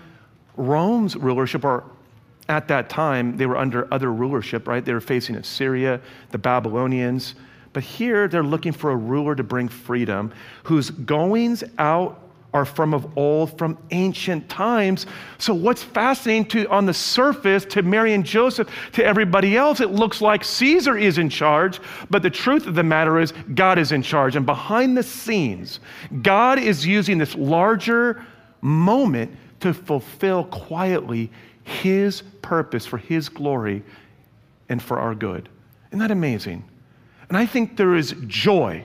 Rome's 0.56 1.16
rulership 1.18 1.66
or 1.66 1.84
at 2.50 2.68
that 2.68 2.90
time, 2.90 3.38
they 3.38 3.46
were 3.46 3.58
under 3.58 3.92
other 3.94 4.12
rulership, 4.12 4.68
right? 4.68 4.84
They 4.84 4.94
were 4.94 5.02
facing 5.02 5.36
Assyria, 5.36 6.02
the 6.32 6.38
Babylonians. 6.38 7.36
But 7.72 7.84
here, 7.84 8.28
they're 8.28 8.44
looking 8.44 8.72
for 8.72 8.92
a 8.92 8.96
ruler 8.96 9.36
to 9.36 9.44
bring 9.44 9.68
freedom 9.68 10.32
whose 10.64 10.92
goings 10.92 11.64
out 11.78 12.20
are 12.54 12.66
from 12.66 12.94
of 12.94 13.18
old, 13.18 13.58
from 13.58 13.78
ancient 13.92 14.48
times. 14.48 15.08
So, 15.40 15.54
what's 15.54 15.82
fascinating 15.82 16.46
to, 16.50 16.70
on 16.70 16.86
the 16.86 16.94
surface 16.94 17.66
to 17.66 17.82
Mary 17.82 18.14
and 18.14 18.24
Joseph, 18.24 18.70
to 18.92 19.04
everybody 19.04 19.58
else, 19.58 19.80
it 19.80 19.90
looks 19.90 20.22
like 20.22 20.44
Caesar 20.44 20.98
is 20.98 21.18
in 21.18 21.30
charge, 21.30 21.80
but 22.12 22.22
the 22.22 22.30
truth 22.30 22.68
of 22.68 22.76
the 22.76 22.84
matter 22.84 23.20
is 23.20 23.34
God 23.56 23.80
is 23.80 23.92
in 23.92 24.04
charge. 24.04 24.36
And 24.36 24.46
behind 24.46 24.96
the 24.96 25.04
scenes, 25.04 25.80
God 26.22 26.60
is 26.60 26.86
using 26.86 27.18
this 27.18 27.34
larger 27.36 28.24
moment 28.62 29.36
to 29.62 29.74
fulfill 29.74 30.44
quietly 30.46 31.32
his 31.64 32.22
purpose 32.42 32.86
for 32.86 32.98
His 32.98 33.30
glory 33.30 33.84
and 34.70 34.82
for 34.82 35.00
our 35.00 35.16
good. 35.16 35.50
Isn't 35.90 36.00
that 36.00 36.12
amazing? 36.12 36.64
And 37.30 37.38
I 37.38 37.46
think 37.46 37.78
there 37.78 37.96
is 37.96 38.16
joy, 38.28 38.84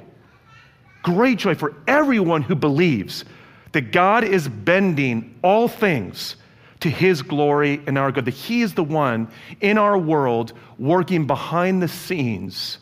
great 1.02 1.38
joy 1.38 1.54
for 1.54 1.74
everyone 1.86 2.42
who 2.42 2.54
believes 2.54 3.24
that 3.72 3.92
God 3.92 4.24
is 4.24 4.48
bending 4.48 5.38
all 5.42 5.68
things 5.68 6.36
to 6.80 6.88
his 6.88 7.22
glory 7.22 7.82
and 7.86 7.98
our 7.98 8.12
good. 8.12 8.24
That 8.24 8.34
he 8.34 8.62
is 8.62 8.74
the 8.74 8.84
one 8.84 9.28
in 9.60 9.78
our 9.78 9.98
world 9.98 10.52
working 10.78 11.26
behind 11.26 11.82
the 11.82 11.88
scenes, 11.88 12.78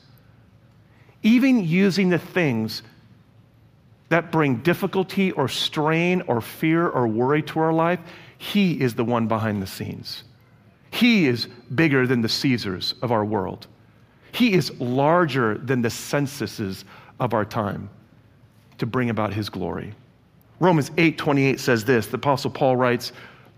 even 1.23 1.65
using 1.65 2.11
the 2.11 2.19
things 2.19 2.83
that 4.09 4.31
bring 4.31 4.57
difficulty 4.59 5.33
or 5.33 5.49
strain 5.49 6.23
or 6.29 6.41
fear 6.41 6.89
or 6.89 7.09
worry 7.09 7.43
to 7.43 7.59
our 7.59 7.73
life. 7.73 7.99
He 8.39 8.81
is 8.81 8.95
the 8.95 9.05
one 9.05 9.29
behind 9.29 9.63
the 9.63 9.67
scenes. 9.67 10.25
He 10.91 11.27
is 11.27 11.47
bigger 11.75 12.07
than 12.07 12.23
the 12.23 12.29
Caesars 12.29 12.95
of 13.03 13.13
our 13.13 13.25
world. 13.25 13.67
He 14.33 14.53
is 14.53 14.79
larger 14.81 15.59
than 15.59 15.83
the 15.83 15.91
censuses 15.91 16.85
of 17.21 17.35
our 17.35 17.45
time 17.45 17.89
to 18.79 18.87
bring 18.87 19.11
about 19.11 19.33
his 19.33 19.49
glory. 19.49 19.95
Romans 20.61 20.91
8 20.97 21.19
28 21.19 21.61
says 21.61 21.85
this. 21.85 22.07
The 22.07 22.17
Apostle 22.17 22.51
Paul 22.51 22.77
writes, 22.77 23.13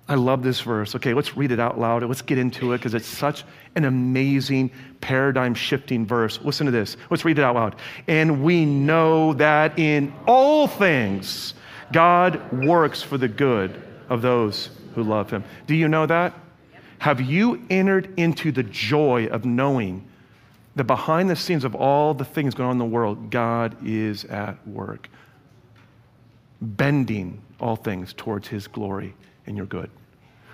I 0.08 0.14
love 0.14 0.42
this 0.42 0.60
verse. 0.60 0.94
Okay, 0.94 1.12
let's 1.12 1.36
read 1.36 1.52
it 1.52 1.60
out 1.60 1.78
loud. 1.78 2.02
Let's 2.02 2.22
get 2.22 2.38
into 2.38 2.72
it 2.72 2.78
because 2.78 2.94
it's 2.94 3.06
such 3.06 3.44
an 3.74 3.84
amazing 3.84 4.70
paradigm 5.00 5.54
shifting 5.54 6.06
verse. 6.06 6.40
Listen 6.42 6.64
to 6.64 6.72
this. 6.72 6.96
Let's 7.10 7.26
read 7.26 7.38
it 7.38 7.44
out 7.44 7.56
loud. 7.56 7.76
And 8.06 8.42
we 8.42 8.64
know 8.64 9.34
that 9.34 9.78
in 9.78 10.14
all 10.26 10.66
things, 10.66 11.52
God 11.92 12.64
works 12.64 13.02
for 13.02 13.18
the 13.18 13.28
good 13.28 13.82
of 14.08 14.22
those 14.22 14.70
who 14.94 15.02
love 15.02 15.30
him. 15.30 15.44
Do 15.66 15.74
you 15.74 15.88
know 15.88 16.06
that? 16.06 16.34
Have 16.98 17.20
you 17.20 17.64
entered 17.70 18.12
into 18.16 18.50
the 18.50 18.64
joy 18.64 19.26
of 19.26 19.44
knowing 19.44 20.08
that 20.76 20.84
behind 20.84 21.30
the 21.30 21.36
scenes 21.36 21.64
of 21.64 21.74
all 21.74 22.14
the 22.14 22.24
things 22.24 22.54
going 22.54 22.68
on 22.68 22.72
in 22.72 22.78
the 22.78 22.84
world, 22.84 23.30
God 23.30 23.76
is 23.84 24.24
at 24.24 24.66
work, 24.66 25.08
bending 26.60 27.42
all 27.60 27.76
things 27.76 28.12
towards 28.12 28.48
his 28.48 28.66
glory 28.66 29.14
and 29.46 29.56
your 29.56 29.66
good? 29.66 29.90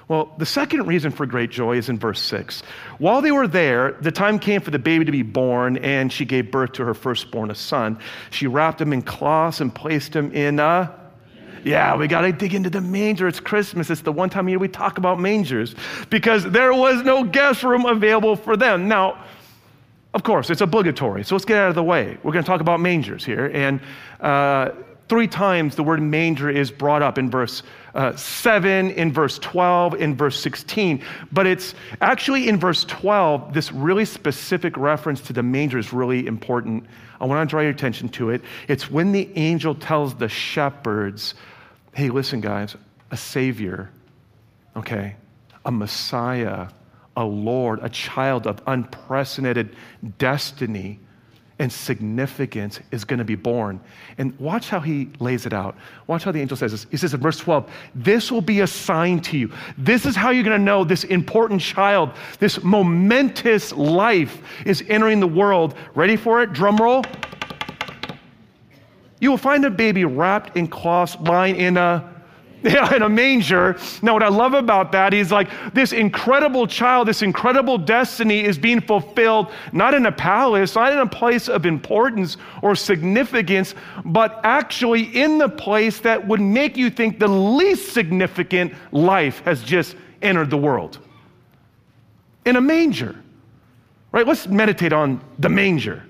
Well, 0.06 0.34
the 0.36 0.44
second 0.44 0.86
reason 0.86 1.10
for 1.12 1.24
great 1.24 1.50
joy 1.50 1.78
is 1.78 1.88
in 1.88 1.98
verse 1.98 2.20
6. 2.20 2.62
While 2.98 3.22
they 3.22 3.32
were 3.32 3.48
there, 3.48 3.92
the 4.02 4.12
time 4.12 4.38
came 4.38 4.60
for 4.60 4.70
the 4.70 4.78
baby 4.78 5.06
to 5.06 5.12
be 5.12 5.22
born, 5.22 5.78
and 5.78 6.12
she 6.12 6.26
gave 6.26 6.50
birth 6.50 6.72
to 6.72 6.84
her 6.84 6.92
firstborn, 6.92 7.50
a 7.50 7.54
son. 7.54 7.98
She 8.30 8.46
wrapped 8.46 8.82
him 8.82 8.92
in 8.92 9.00
cloths 9.00 9.62
and 9.62 9.74
placed 9.74 10.14
him 10.14 10.30
in 10.32 10.60
a 10.60 10.94
yeah, 11.64 11.96
we 11.96 12.06
got 12.06 12.22
to 12.22 12.32
dig 12.32 12.54
into 12.54 12.70
the 12.70 12.80
manger. 12.80 13.26
It's 13.26 13.40
Christmas. 13.40 13.90
It's 13.90 14.02
the 14.02 14.12
one 14.12 14.30
time 14.30 14.48
year 14.48 14.58
we 14.58 14.68
talk 14.68 14.98
about 14.98 15.18
mangers 15.18 15.74
because 16.10 16.44
there 16.44 16.74
was 16.74 17.02
no 17.02 17.24
guest 17.24 17.62
room 17.62 17.86
available 17.86 18.36
for 18.36 18.56
them. 18.56 18.88
Now, 18.88 19.24
of 20.12 20.22
course, 20.22 20.50
it's 20.50 20.60
obligatory. 20.60 21.24
So 21.24 21.34
let's 21.34 21.44
get 21.44 21.58
out 21.58 21.70
of 21.70 21.74
the 21.74 21.82
way. 21.82 22.18
We're 22.22 22.32
going 22.32 22.44
to 22.44 22.48
talk 22.48 22.60
about 22.60 22.80
mangers 22.80 23.24
here. 23.24 23.50
And 23.52 23.80
uh, 24.20 24.70
three 25.08 25.26
times 25.26 25.74
the 25.74 25.82
word 25.82 26.00
manger 26.00 26.48
is 26.48 26.70
brought 26.70 27.02
up 27.02 27.18
in 27.18 27.30
verse 27.30 27.62
uh, 27.94 28.14
7, 28.14 28.90
in 28.90 29.12
verse 29.12 29.38
12, 29.38 29.94
in 29.94 30.14
verse 30.14 30.38
16. 30.40 31.02
But 31.32 31.46
it's 31.46 31.74
actually 32.00 32.48
in 32.48 32.58
verse 32.58 32.84
12, 32.84 33.54
this 33.54 33.72
really 33.72 34.04
specific 34.04 34.76
reference 34.76 35.20
to 35.22 35.32
the 35.32 35.42
manger 35.42 35.78
is 35.78 35.92
really 35.92 36.26
important. 36.26 36.84
I 37.20 37.24
want 37.26 37.48
to 37.48 37.50
draw 37.50 37.60
your 37.60 37.70
attention 37.70 38.08
to 38.10 38.30
it. 38.30 38.42
It's 38.68 38.90
when 38.90 39.12
the 39.12 39.28
angel 39.36 39.74
tells 39.74 40.14
the 40.14 40.28
shepherds, 40.28 41.34
hey, 41.94 42.10
listen, 42.10 42.40
guys, 42.40 42.76
a 43.10 43.16
Savior, 43.16 43.90
okay, 44.76 45.16
a 45.64 45.70
Messiah, 45.70 46.68
a 47.16 47.24
Lord, 47.24 47.80
a 47.82 47.88
child 47.88 48.46
of 48.46 48.60
unprecedented 48.66 49.76
destiny 50.18 50.98
and 51.60 51.72
significance 51.72 52.80
is 52.90 53.04
going 53.04 53.18
to 53.18 53.24
be 53.24 53.36
born. 53.36 53.80
And 54.18 54.38
watch 54.40 54.68
how 54.68 54.80
he 54.80 55.10
lays 55.20 55.46
it 55.46 55.52
out. 55.52 55.76
Watch 56.08 56.24
how 56.24 56.32
the 56.32 56.40
angel 56.40 56.56
says 56.56 56.72
this. 56.72 56.86
He 56.90 56.96
says 56.96 57.14
in 57.14 57.20
verse 57.20 57.38
12, 57.38 57.70
This 57.94 58.32
will 58.32 58.40
be 58.40 58.60
a 58.60 58.66
sign 58.66 59.20
to 59.20 59.38
you. 59.38 59.52
This 59.78 60.04
is 60.04 60.16
how 60.16 60.30
you're 60.30 60.42
going 60.42 60.58
to 60.58 60.64
know 60.64 60.82
this 60.82 61.04
important 61.04 61.60
child, 61.60 62.10
this 62.40 62.62
momentous 62.64 63.72
life 63.72 64.42
is 64.66 64.82
entering 64.88 65.20
the 65.20 65.28
world. 65.28 65.76
Ready 65.94 66.16
for 66.16 66.42
it? 66.42 66.52
Drum 66.52 66.76
roll. 66.76 67.04
You 69.24 69.30
will 69.30 69.38
find 69.38 69.64
a 69.64 69.70
baby 69.70 70.04
wrapped 70.04 70.54
in 70.54 70.68
cloths, 70.68 71.16
lying 71.18 71.56
in 71.56 71.78
a 71.78 72.12
yeah, 72.62 72.94
in 72.94 73.00
a 73.00 73.08
manger. 73.08 73.78
Now, 74.02 74.12
what 74.12 74.22
I 74.22 74.28
love 74.28 74.52
about 74.52 74.92
that 74.92 75.14
is 75.14 75.32
like 75.32 75.48
this 75.72 75.94
incredible 75.94 76.66
child, 76.66 77.08
this 77.08 77.22
incredible 77.22 77.78
destiny 77.78 78.44
is 78.44 78.58
being 78.58 78.82
fulfilled 78.82 79.50
not 79.72 79.94
in 79.94 80.04
a 80.04 80.12
palace, 80.12 80.74
not 80.74 80.92
in 80.92 80.98
a 80.98 81.06
place 81.06 81.48
of 81.48 81.64
importance 81.64 82.36
or 82.60 82.76
significance, 82.76 83.74
but 84.04 84.40
actually 84.44 85.04
in 85.16 85.38
the 85.38 85.48
place 85.48 86.00
that 86.00 86.28
would 86.28 86.42
make 86.42 86.76
you 86.76 86.90
think 86.90 87.18
the 87.18 87.26
least 87.26 87.94
significant 87.94 88.74
life 88.92 89.40
has 89.46 89.62
just 89.62 89.96
entered 90.20 90.50
the 90.50 90.58
world. 90.58 90.98
In 92.44 92.56
a 92.56 92.60
manger, 92.60 93.16
right? 94.12 94.26
Let's 94.26 94.46
meditate 94.48 94.92
on 94.92 95.24
the 95.38 95.48
manger. 95.48 96.02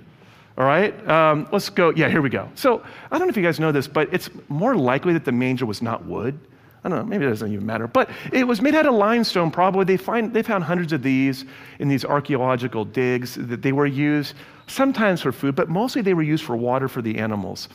All 0.57 0.65
right, 0.65 1.09
um, 1.09 1.49
let's 1.51 1.69
go. 1.69 1.91
Yeah, 1.91 2.09
here 2.09 2.23
we 2.23 2.31
go. 2.31 2.49
So 2.55 2.85
I 3.11 3.19
don't 3.19 3.27
know 3.27 3.31
if 3.31 3.37
you 3.37 3.43
guys 3.43 3.59
know 3.59 3.73
this, 3.73 3.89
but 3.89 4.13
it's 4.13 4.31
more 4.49 4.77
likely 4.77 5.13
that 5.15 5.25
the 5.25 5.33
manger 5.33 5.67
was 5.67 5.83
not 5.83 6.05
wood. 6.05 6.39
I 6.85 6.91
don't 6.91 6.99
know, 6.99 7.05
maybe 7.05 7.25
it 7.25 7.31
doesn't 7.31 7.51
even 7.51 7.65
matter. 7.65 7.87
But 7.87 8.11
it 8.31 8.47
was 8.47 8.61
made 8.61 8.75
out 8.75 8.85
of 8.85 8.93
limestone, 8.93 9.51
probably. 9.51 9.87
They, 9.87 9.97
find, 9.97 10.35
they 10.35 10.43
found 10.43 10.65
hundreds 10.65 10.93
of 10.93 11.03
these 11.03 11.47
in 11.79 11.89
these 11.89 12.05
archaeological 12.05 12.85
digs 12.85 13.37
that 13.37 13.63
they 13.63 13.73
were 13.73 13.87
used 13.87 14.35
sometimes 14.67 15.23
for 15.23 15.33
food, 15.33 15.55
but 15.55 15.71
mostly 15.71 16.03
they 16.03 16.13
were 16.13 16.23
used 16.23 16.45
for 16.45 16.57
water 16.57 16.89
for 16.89 17.01
the 17.01 17.19
animals. 17.19 17.69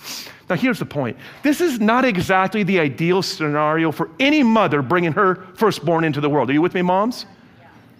Now, 0.48 0.56
here's 0.56 0.80
the 0.80 0.86
point 0.86 1.18
this 1.44 1.60
is 1.60 1.80
not 1.80 2.06
exactly 2.06 2.62
the 2.62 2.80
ideal 2.80 3.24
scenario 3.24 3.92
for 3.92 4.12
any 4.20 4.44
mother 4.44 4.84
bringing 4.84 5.14
her 5.14 5.48
firstborn 5.56 6.04
into 6.04 6.22
the 6.22 6.30
world. 6.30 6.50
Are 6.50 6.54
you 6.54 6.62
with 6.62 6.76
me, 6.76 6.84
moms? 6.84 7.26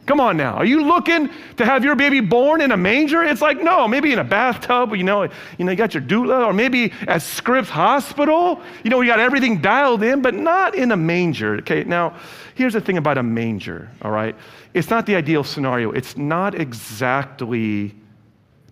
Come 0.10 0.20
on 0.20 0.38
now. 0.38 0.56
Are 0.56 0.66
you 0.66 0.84
looking 0.86 1.30
to 1.58 1.66
have 1.66 1.84
your 1.84 1.96
baby 1.96 2.20
born 2.20 2.62
in 2.62 2.72
a 2.72 2.78
manger? 2.78 3.22
It's 3.22 3.44
like, 3.44 3.62
no, 3.62 3.88
maybe 3.88 4.12
in 4.12 4.18
a 4.18 4.24
bathtub, 4.24 4.96
you 4.96 5.04
know, 5.04 5.22
you 5.60 5.66
know, 5.66 5.70
you 5.70 5.78
got 5.78 5.94
your 5.94 6.02
doula, 6.02 6.48
or 6.48 6.52
maybe 6.52 6.92
at 7.08 7.22
Scripps 7.22 7.70
Hospital. 7.70 8.60
You 8.84 8.90
know, 8.90 9.02
you 9.02 9.08
got 9.12 9.20
everything 9.20 9.62
dialed 9.62 10.02
in, 10.02 10.24
but 10.24 10.34
not 10.34 10.74
in 10.74 10.92
a 10.92 10.98
manger. 10.98 11.58
Okay, 11.58 11.84
now 11.84 12.18
here's 12.56 12.74
the 12.74 12.82
thing 12.82 12.98
about 12.98 13.20
a 13.20 13.24
manger, 13.24 13.88
all 14.02 14.10
right? 14.10 14.36
It's 14.74 14.90
not 14.90 15.06
the 15.06 15.16
ideal 15.16 15.44
scenario. 15.44 15.92
It's 15.92 16.18
not 16.18 16.60
exactly 16.60 17.94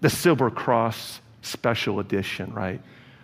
the 0.02 0.10
Silver 0.10 0.50
Cross 0.50 1.22
special 1.44 2.00
edition, 2.00 2.52
right? 2.52 2.82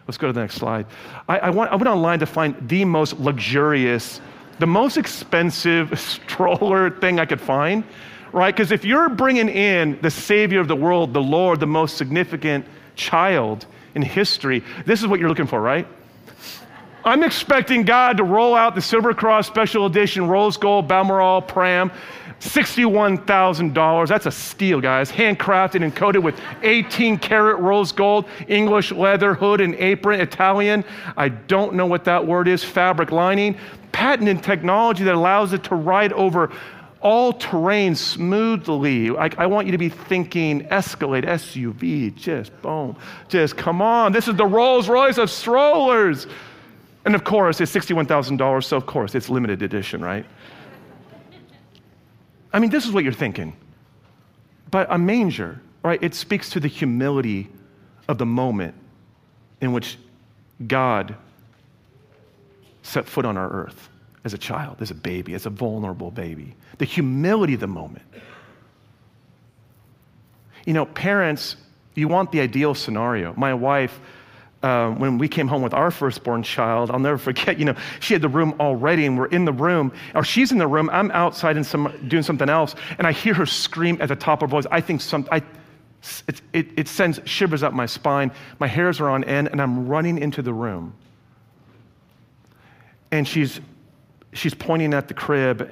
Let's 0.08 0.20
go 0.20 0.27
to 0.27 0.34
the 0.34 0.41
next 0.41 0.58
slide. 0.58 0.86
I, 1.27 1.39
I, 1.39 1.48
I 1.48 1.50
went 1.50 1.72
online 1.72 2.20
to 2.20 2.27
find 2.27 2.70
the 2.70 2.86
most 2.86 3.17
luxurious 3.17 4.22
the 4.60 4.67
most 4.67 4.98
expensive 4.98 6.00
stroller 6.27 6.89
thing 6.89 7.19
I 7.19 7.25
could 7.25 7.41
find, 7.41 7.83
right? 8.31 8.55
Because 8.55 8.72
if 8.72 8.86
you're 8.86 9.10
bringing 9.10 9.50
in 9.50 10.00
the 10.01 10.12
Savior 10.12 10.60
of 10.60 10.67
the 10.67 10.75
world, 10.75 11.13
the 11.13 11.22
Lord, 11.22 11.60
the 11.60 11.67
most 11.67 11.98
significant 11.98 12.65
child 12.95 13.65
in 13.95 14.01
history, 14.01 14.63
this 14.86 15.01
is 15.01 15.07
what 15.07 15.19
you're 15.19 15.29
looking 15.29 15.48
for, 15.48 15.62
right? 15.62 15.88
I'm 17.05 17.24
expecting 17.24 17.83
God 17.83 18.17
to 18.17 18.24
roll 18.24 18.55
out 18.55 18.75
the 18.75 18.81
Silver 18.81 19.13
Cross 19.13 19.48
Special 19.48 19.86
Edition 19.86 20.27
Rose 20.27 20.55
Gold 20.55 20.88
Balmoral 20.88 21.41
Pram 21.41 21.91
$61,000. 22.43 24.07
That's 24.07 24.25
a 24.25 24.31
steal, 24.31 24.81
guys. 24.81 25.10
Handcrafted 25.10 25.81
and 25.81 25.95
coated 25.95 26.24
with 26.24 26.39
18 26.62 27.17
karat 27.17 27.60
rose 27.60 27.93
gold, 27.93 28.25
English 28.48 28.91
leather, 28.91 29.33
hood 29.33 29.62
and 29.62 29.75
apron, 29.75 30.19
Italian. 30.19 30.83
I 31.15 31.29
don't 31.29 31.74
know 31.74 31.86
what 31.86 32.03
that 32.03 32.25
word 32.25 32.50
is, 32.50 32.63
fabric 32.63 33.12
lining. 33.12 33.57
Patented 33.94 34.44
technology 34.44 35.06
that 35.06 35.16
allows 35.16 35.54
it 35.54 35.64
to 35.66 35.76
ride 35.76 36.12
over 36.12 36.52
all 37.04 37.34
terrain 37.34 37.96
smoothly. 37.96 39.16
I, 39.16 39.30
I, 39.38 39.46
want 39.46 39.68
you 39.68 39.72
to 39.74 39.78
be 39.78 39.90
thinking 39.90 40.66
Escalade, 40.72 41.26
SUV, 41.26 42.16
just 42.16 42.60
boom, 42.62 42.98
just 43.28 43.58
come 43.58 43.82
on. 43.82 44.14
This 44.14 44.28
is 44.28 44.36
the 44.36 44.46
Rolls 44.46 44.88
Royce 44.90 45.18
of 45.18 45.30
strollers. 45.30 46.28
And 47.06 47.14
of 47.14 47.26
course, 47.26 47.60
it's 47.60 47.74
$61,000, 47.74 48.64
so 48.64 48.78
of 48.78 48.86
course, 48.86 49.16
it's 49.16 49.30
limited 49.30 49.62
edition, 49.62 50.02
right? 50.02 50.26
I 52.54 52.60
mean, 52.60 52.70
this 52.70 52.86
is 52.86 52.92
what 52.92 53.04
you're 53.04 53.12
thinking. 53.12 53.54
But 54.72 54.88
a 54.90 54.98
manger, 54.98 55.62
right, 55.84 56.02
it 56.02 56.16
speaks 56.16 56.50
to 56.52 56.60
the 56.60 56.70
humility 56.70 57.50
of 58.08 58.18
the 58.18 58.26
moment 58.26 58.76
in 59.60 59.74
which 59.74 59.98
God 60.68 61.16
set 62.84 63.08
foot 63.08 63.25
on 63.25 63.38
our 63.38 63.50
earth 63.50 63.90
as 64.24 64.34
a 64.34 64.38
child, 64.38 64.82
as 64.82 64.92
a 64.92 64.96
baby, 64.96 65.34
as 65.34 65.46
a 65.46 65.50
vulnerable 65.50 66.12
baby. 66.12 66.56
The 66.78 66.86
humility 66.86 67.56
of 67.56 67.60
the 67.60 67.68
moment. 67.68 68.06
You 70.66 70.74
know, 70.74 70.86
parents, 70.86 71.58
you 71.96 72.08
want 72.08 72.32
the 72.32 72.40
ideal 72.40 72.74
scenario. 72.74 73.34
My 73.36 73.54
wife, 73.54 74.00
uh, 74.62 74.92
when 74.92 75.18
we 75.18 75.28
came 75.28 75.48
home 75.48 75.62
with 75.62 75.74
our 75.74 75.92
firstborn 75.92 76.42
child, 76.44 76.90
I'll 76.90 77.00
never 77.00 77.18
forget, 77.30 77.60
you 77.60 77.66
know, 77.66 77.75
she 78.00 78.13
had 78.13 78.22
the 78.22 78.30
room 78.30 78.56
all 78.60 78.75
ready 78.75 79.06
and 79.06 79.18
we're 79.18 79.28
in 79.28 79.44
the 79.44 79.52
room, 79.52 79.92
or 80.16 80.24
she's 80.24 80.52
in 80.52 80.58
the 80.58 80.68
room, 80.68 80.90
I'm 80.92 81.12
outside 81.12 81.58
and 81.58 81.66
some, 81.66 81.94
doing 82.08 82.24
something 82.24 82.50
else, 82.50 82.75
and 82.98 83.06
I 83.06 83.12
hear 83.12 83.34
her 83.34 83.46
scream 83.46 83.98
at 84.00 84.08
the 84.08 84.16
top 84.16 84.42
of 84.42 84.50
her 84.50 84.52
voice. 84.52 84.66
I 84.72 84.80
think 84.80 85.02
some, 85.02 85.28
I, 85.32 85.42
it, 86.28 86.42
it, 86.54 86.68
it 86.78 86.88
sends 86.88 87.20
shivers 87.25 87.62
up 87.62 87.74
my 87.74 87.86
spine. 87.86 88.32
My 88.60 88.68
hairs 88.68 89.02
are 89.02 89.10
on 89.10 89.24
end, 89.25 89.50
and 89.50 89.62
I'm 89.62 89.88
running 89.88 90.18
into 90.18 90.42
the 90.42 90.54
room. 90.54 90.94
And 93.13 93.27
she's, 93.27 93.62
she's 94.34 94.55
pointing 94.55 94.96
at 94.96 95.08
the 95.08 95.13
crib, 95.13 95.70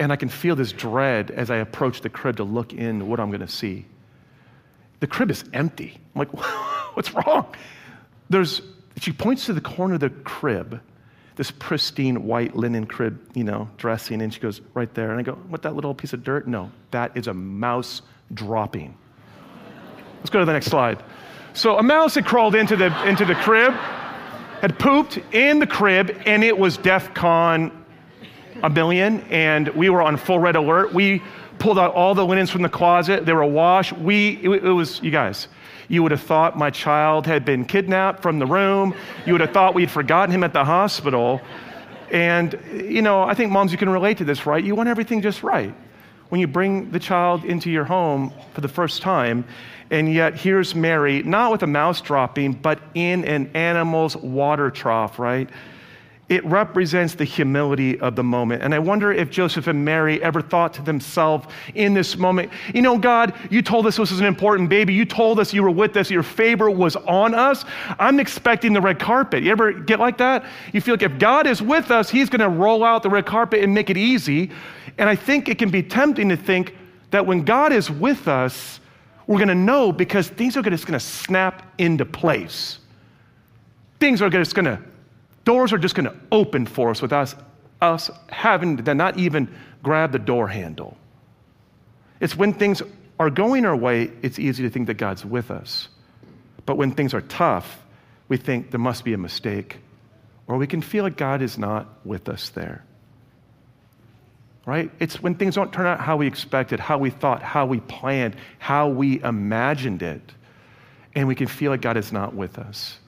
And 0.00 0.12
I 0.12 0.16
can 0.16 0.28
feel 0.28 0.56
this 0.56 0.72
dread 0.72 1.30
as 1.30 1.48
I 1.48 1.58
approach 1.58 2.00
the 2.00 2.08
crib 2.08 2.38
to 2.38 2.44
look 2.44 2.72
in 2.72 3.06
what 3.06 3.20
I'm 3.20 3.28
going 3.28 3.42
to 3.42 3.48
see. 3.48 3.86
The 4.98 5.06
crib 5.06 5.30
is 5.30 5.44
empty. 5.52 5.96
I'm 6.14 6.18
like, 6.18 6.32
what's 6.96 7.14
wrong? 7.14 7.46
There's, 8.28 8.60
she 8.98 9.12
points 9.12 9.46
to 9.46 9.52
the 9.52 9.60
corner 9.60 9.94
of 9.94 10.00
the 10.00 10.10
crib, 10.10 10.80
this 11.36 11.52
pristine 11.52 12.24
white 12.24 12.56
linen 12.56 12.86
crib, 12.86 13.20
you 13.36 13.44
know, 13.44 13.70
dressing, 13.76 14.20
and 14.20 14.34
she 14.34 14.40
goes, 14.40 14.60
right 14.74 14.92
there. 14.94 15.12
And 15.12 15.20
I 15.20 15.22
go, 15.22 15.34
what, 15.34 15.62
that 15.62 15.76
little 15.76 15.94
piece 15.94 16.12
of 16.12 16.24
dirt? 16.24 16.48
No, 16.48 16.72
that 16.90 17.16
is 17.16 17.28
a 17.28 17.34
mouse 17.34 18.02
dropping. 18.32 18.96
Let's 20.16 20.30
go 20.30 20.40
to 20.40 20.44
the 20.44 20.52
next 20.52 20.66
slide. 20.66 21.04
So 21.52 21.78
a 21.78 21.84
mouse 21.84 22.16
had 22.16 22.26
crawled 22.26 22.56
into 22.56 22.74
the, 22.74 23.08
into 23.08 23.24
the 23.24 23.36
crib, 23.36 23.74
had 24.64 24.78
pooped 24.78 25.18
in 25.34 25.58
the 25.58 25.66
crib, 25.66 26.22
and 26.24 26.42
it 26.42 26.56
was 26.56 26.78
DEF 26.78 27.12
CON 27.12 27.70
a 28.62 28.70
million, 28.70 29.20
and 29.28 29.68
we 29.68 29.90
were 29.90 30.00
on 30.00 30.16
full 30.16 30.38
red 30.38 30.56
alert. 30.56 30.94
We 30.94 31.22
pulled 31.58 31.78
out 31.78 31.92
all 31.92 32.14
the 32.14 32.24
linens 32.24 32.48
from 32.48 32.62
the 32.62 32.70
closet. 32.70 33.26
They 33.26 33.34
were 33.34 33.44
washed. 33.44 33.92
We, 33.92 34.38
it, 34.42 34.48
it 34.48 34.70
was, 34.70 35.02
you 35.02 35.10
guys, 35.10 35.48
you 35.88 36.02
would 36.02 36.12
have 36.12 36.22
thought 36.22 36.56
my 36.56 36.70
child 36.70 37.26
had 37.26 37.44
been 37.44 37.66
kidnapped 37.66 38.22
from 38.22 38.38
the 38.38 38.46
room. 38.46 38.94
You 39.26 39.34
would 39.34 39.42
have 39.42 39.52
thought 39.52 39.74
we'd 39.74 39.90
forgotten 39.90 40.34
him 40.34 40.42
at 40.42 40.54
the 40.54 40.64
hospital. 40.64 41.42
And, 42.10 42.58
you 42.72 43.02
know, 43.02 43.22
I 43.22 43.34
think 43.34 43.52
moms, 43.52 43.70
you 43.70 43.76
can 43.76 43.90
relate 43.90 44.16
to 44.16 44.24
this, 44.24 44.46
right? 44.46 44.64
You 44.64 44.74
want 44.74 44.88
everything 44.88 45.20
just 45.20 45.42
right. 45.42 45.74
When 46.34 46.40
you 46.40 46.48
bring 46.48 46.90
the 46.90 46.98
child 46.98 47.44
into 47.44 47.70
your 47.70 47.84
home 47.84 48.32
for 48.54 48.60
the 48.60 48.66
first 48.66 49.02
time, 49.02 49.44
and 49.92 50.12
yet 50.12 50.34
here's 50.34 50.74
Mary, 50.74 51.22
not 51.22 51.52
with 51.52 51.62
a 51.62 51.68
mouse 51.68 52.00
dropping, 52.00 52.54
but 52.54 52.80
in 52.94 53.24
an 53.24 53.52
animal's 53.54 54.16
water 54.16 54.68
trough, 54.68 55.20
right? 55.20 55.48
it 56.28 56.44
represents 56.46 57.14
the 57.14 57.24
humility 57.24 58.00
of 58.00 58.16
the 58.16 58.22
moment. 58.22 58.62
And 58.62 58.74
I 58.74 58.78
wonder 58.78 59.12
if 59.12 59.28
Joseph 59.30 59.66
and 59.66 59.84
Mary 59.84 60.22
ever 60.22 60.40
thought 60.40 60.72
to 60.74 60.82
themselves 60.82 61.46
in 61.74 61.92
this 61.92 62.16
moment, 62.16 62.50
you 62.74 62.80
know, 62.80 62.96
God, 62.96 63.34
you 63.50 63.60
told 63.60 63.86
us 63.86 63.96
this 63.96 64.10
was 64.10 64.20
an 64.20 64.26
important 64.26 64.70
baby. 64.70 64.94
You 64.94 65.04
told 65.04 65.38
us 65.38 65.52
you 65.52 65.62
were 65.62 65.70
with 65.70 65.96
us. 65.98 66.10
Your 66.10 66.22
favor 66.22 66.70
was 66.70 66.96
on 66.96 67.34
us. 67.34 67.66
I'm 67.98 68.18
expecting 68.20 68.72
the 68.72 68.80
red 68.80 68.98
carpet. 68.98 69.42
You 69.42 69.50
ever 69.50 69.72
get 69.72 70.00
like 70.00 70.16
that? 70.18 70.46
You 70.72 70.80
feel 70.80 70.94
like 70.94 71.02
if 71.02 71.18
God 71.18 71.46
is 71.46 71.60
with 71.60 71.90
us, 71.90 72.08
He's 72.08 72.30
going 72.30 72.40
to 72.40 72.48
roll 72.48 72.84
out 72.84 73.02
the 73.02 73.10
red 73.10 73.26
carpet 73.26 73.62
and 73.62 73.74
make 73.74 73.90
it 73.90 73.98
easy. 73.98 74.50
And 74.98 75.08
I 75.08 75.16
think 75.16 75.48
it 75.48 75.58
can 75.58 75.70
be 75.70 75.82
tempting 75.82 76.28
to 76.28 76.36
think 76.36 76.74
that 77.10 77.26
when 77.26 77.44
God 77.44 77.72
is 77.72 77.90
with 77.90 78.28
us, 78.28 78.80
we're 79.26 79.38
going 79.38 79.48
to 79.48 79.54
know 79.54 79.92
because 79.92 80.28
things 80.28 80.56
are 80.56 80.62
just 80.62 80.86
going 80.86 80.98
to 80.98 81.04
snap 81.04 81.74
into 81.78 82.04
place. 82.04 82.78
Things 84.00 84.20
are 84.20 84.30
just 84.30 84.54
going 84.54 84.66
to 84.66 84.78
Doors 85.44 85.72
are 85.72 85.78
just 85.78 85.94
going 85.94 86.06
to 86.06 86.16
open 86.32 86.66
for 86.66 86.90
us 86.90 87.02
without 87.02 87.22
us, 87.22 87.36
us 87.80 88.10
having 88.30 88.78
to 88.78 88.94
not 88.94 89.18
even 89.18 89.54
grab 89.82 90.12
the 90.12 90.18
door 90.18 90.48
handle. 90.48 90.96
It's 92.20 92.34
when 92.34 92.54
things 92.54 92.82
are 93.18 93.30
going 93.30 93.66
our 93.66 93.76
way, 93.76 94.10
it's 94.22 94.38
easy 94.38 94.62
to 94.62 94.70
think 94.70 94.86
that 94.86 94.94
God's 94.94 95.24
with 95.24 95.50
us. 95.50 95.88
But 96.64 96.76
when 96.76 96.92
things 96.92 97.12
are 97.12 97.20
tough, 97.20 97.84
we 98.28 98.38
think 98.38 98.70
there 98.70 98.80
must 98.80 99.04
be 99.04 99.12
a 99.12 99.18
mistake, 99.18 99.78
or 100.46 100.56
we 100.56 100.66
can 100.66 100.80
feel 100.80 101.04
like 101.04 101.18
God 101.18 101.42
is 101.42 101.58
not 101.58 101.86
with 102.06 102.28
us 102.28 102.48
there. 102.48 102.82
Right? 104.66 104.90
It's 104.98 105.22
when 105.22 105.34
things 105.34 105.56
don't 105.56 105.72
turn 105.72 105.86
out 105.86 106.00
how 106.00 106.16
we 106.16 106.26
expected, 106.26 106.80
how 106.80 106.96
we 106.96 107.10
thought, 107.10 107.42
how 107.42 107.66
we 107.66 107.80
planned, 107.80 108.36
how 108.58 108.88
we 108.88 109.22
imagined 109.22 110.02
it, 110.02 110.22
and 111.14 111.28
we 111.28 111.34
can 111.34 111.46
feel 111.46 111.70
like 111.70 111.82
God 111.82 111.98
is 111.98 112.12
not 112.12 112.34
with 112.34 112.58
us. 112.58 112.98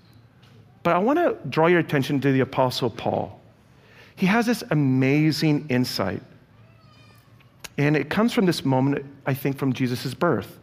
But 0.82 0.94
I 0.94 0.98
want 0.98 1.18
to 1.18 1.36
draw 1.48 1.66
your 1.66 1.80
attention 1.80 2.20
to 2.20 2.30
the 2.30 2.40
Apostle 2.40 2.90
Paul. 2.90 3.40
He 4.16 4.26
has 4.26 4.46
this 4.46 4.62
amazing 4.70 5.66
insight. 5.68 6.22
And 7.78 7.96
it 7.96 8.08
comes 8.08 8.32
from 8.32 8.46
this 8.46 8.64
moment, 8.64 9.04
I 9.26 9.34
think, 9.34 9.58
from 9.58 9.72
Jesus' 9.72 10.14
birth. 10.14 10.58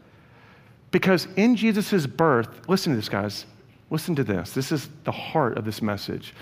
Because 0.92 1.28
in 1.36 1.56
Jesus' 1.56 2.08
birth, 2.08 2.68
listen 2.68 2.94
to 2.94 2.96
this, 2.96 3.10
guys. 3.10 3.46
Listen 3.94 4.16
to 4.16 4.24
this. 4.24 4.52
This 4.52 4.74
is 4.74 4.90
the 5.06 5.12
heart 5.12 5.58
of 5.58 5.64
this 5.64 5.82
message. 5.82 6.34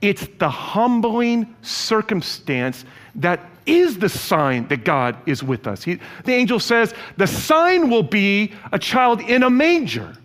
It's 0.00 0.26
the 0.38 0.48
humbling 0.48 1.54
circumstance 1.60 2.84
that 3.16 3.40
is 3.66 3.98
the 3.98 4.08
sign 4.08 4.68
that 4.68 4.84
God 4.84 5.16
is 5.26 5.42
with 5.42 5.66
us. 5.66 5.84
He, 5.84 5.98
the 6.24 6.32
angel 6.32 6.58
says, 6.58 6.94
The 7.18 7.26
sign 7.26 7.90
will 7.90 8.02
be 8.02 8.52
a 8.72 8.78
child 8.78 9.20
in 9.20 9.42
a 9.42 9.50
manger 9.50 10.16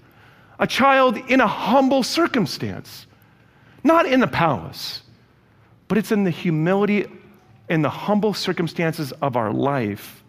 a 0.60 0.68
child 0.68 1.18
in 1.30 1.40
a 1.40 1.48
humble 1.48 2.04
circumstance, 2.04 3.06
not 3.84 4.06
in 4.06 4.20
the 4.20 4.28
palace, 4.28 5.02
but 5.88 5.98
it's 5.98 6.12
in 6.12 6.24
the 6.24 6.32
humility 6.32 7.06
and 7.70 7.84
the 7.84 7.90
humble 7.90 8.34
circumstances 8.34 9.12
of 9.22 9.36
our 9.36 9.52
life 9.52 10.24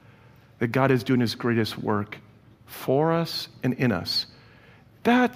that 0.59 0.69
God 0.69 0.91
is 0.91 1.05
doing 1.05 1.21
his 1.21 1.35
greatest 1.35 1.79
work 1.79 2.19
for 2.67 3.13
us 3.13 3.49
and 3.63 3.75
in 3.75 3.93
us. 3.93 4.27
That 5.05 5.35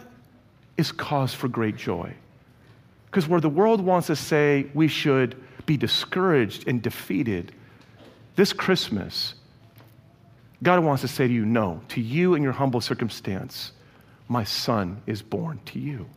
is 0.83 0.93
cause 0.93 1.33
for 1.33 1.49
great 1.49 1.77
joy. 1.77 2.13
Because 3.07 3.29
where 3.29 3.41
the 3.41 3.49
world 3.49 3.81
wants 3.81 4.09
to 4.09 4.17
say 4.17 4.67
we 4.75 4.89
should 4.89 5.37
be 5.65 5.77
discouraged 5.77 6.67
and 6.67 6.83
defeated, 6.83 7.53
this 8.37 8.53
Christmas, 8.53 9.35
God 10.63 10.83
wants 10.83 11.03
to 11.03 11.09
say 11.09 11.29
to 11.29 11.33
you, 11.33 11.45
no, 11.45 11.81
to 11.89 12.01
you 12.01 12.35
in 12.35 12.43
your 12.43 12.53
humble 12.53 12.81
circumstance 12.81 13.73
my 14.29 14.45
son 14.45 15.03
is 15.07 15.21
born 15.21 15.61
to 15.67 15.79
you. 15.79 16.09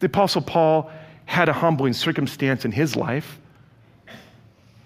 The 0.00 0.06
Apostle 0.06 0.42
Paul 0.42 0.90
had 1.24 1.48
a 1.48 1.52
humbling 1.52 1.94
circumstance 1.94 2.64
in 2.64 2.70
his 2.72 2.94
life, 2.94 3.38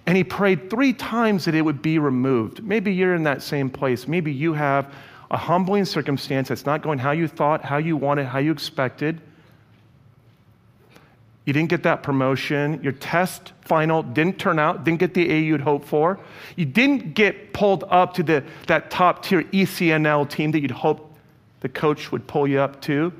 and 0.06 0.16
he 0.16 0.24
prayed 0.24 0.70
three 0.70 0.92
times 0.92 1.44
that 1.44 1.54
it 1.54 1.62
would 1.62 1.82
be 1.82 1.98
removed. 1.98 2.62
Maybe 2.62 2.92
you're 2.94 3.14
in 3.14 3.24
that 3.24 3.42
same 3.42 3.68
place. 3.70 4.06
Maybe 4.06 4.32
you 4.32 4.52
have 4.54 4.94
a 5.30 5.36
humbling 5.36 5.84
circumstance 5.84 6.48
that's 6.48 6.66
not 6.66 6.82
going 6.82 6.98
how 6.98 7.12
you 7.12 7.28
thought, 7.28 7.62
how 7.64 7.78
you 7.78 7.96
wanted, 7.96 8.26
how 8.26 8.38
you 8.38 8.50
expected. 8.50 9.20
You 11.44 11.52
didn't 11.52 11.70
get 11.70 11.84
that 11.84 12.02
promotion. 12.02 12.82
Your 12.82 12.92
test 12.92 13.52
final 13.62 14.02
didn't 14.02 14.38
turn 14.38 14.58
out, 14.58 14.84
didn't 14.84 15.00
get 15.00 15.14
the 15.14 15.30
A 15.30 15.40
you'd 15.40 15.60
hoped 15.60 15.86
for. 15.86 16.18
You 16.56 16.64
didn't 16.64 17.14
get 17.14 17.52
pulled 17.52 17.84
up 17.88 18.14
to 18.14 18.22
the, 18.22 18.44
that 18.66 18.90
top 18.90 19.24
tier 19.24 19.42
ECNL 19.44 20.28
team 20.28 20.50
that 20.52 20.60
you'd 20.60 20.70
hoped 20.70 21.10
the 21.60 21.68
coach 21.68 22.10
would 22.10 22.26
pull 22.26 22.46
you 22.46 22.60
up 22.60 22.80
to, 22.82 23.12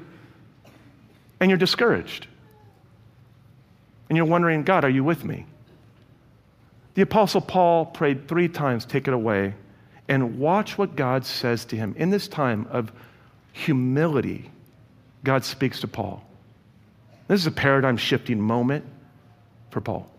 and 1.41 1.51
you're 1.51 1.59
discouraged. 1.59 2.27
And 4.09 4.17
you're 4.17 4.27
wondering, 4.27 4.65
God, 4.65 4.85
are 4.85 4.91
you 4.91 5.05
with 5.05 5.25
me? 5.25 5.47
The 6.95 7.03
Apostle 7.03 7.41
Paul 7.41 7.87
prayed 7.87 8.27
three 8.27 8.49
times, 8.49 8.85
take 8.85 9.07
it 9.07 9.15
away, 9.15 9.55
and 10.11 10.39
watch 10.39 10.77
what 10.77 10.95
God 10.95 11.25
says 11.25 11.65
to 11.67 11.77
him. 11.77 11.95
In 11.97 12.11
this 12.11 12.29
time 12.29 12.67
of 12.71 12.93
humility, 13.53 14.51
God 15.25 15.43
speaks 15.45 15.81
to 15.81 15.89
Paul. 15.89 16.23
This 17.29 17.41
is 17.41 17.47
a 17.47 17.53
paradigm 17.53 17.97
shifting 17.97 18.39
moment 18.39 18.85
for 19.71 19.81
Paul. 19.81 20.11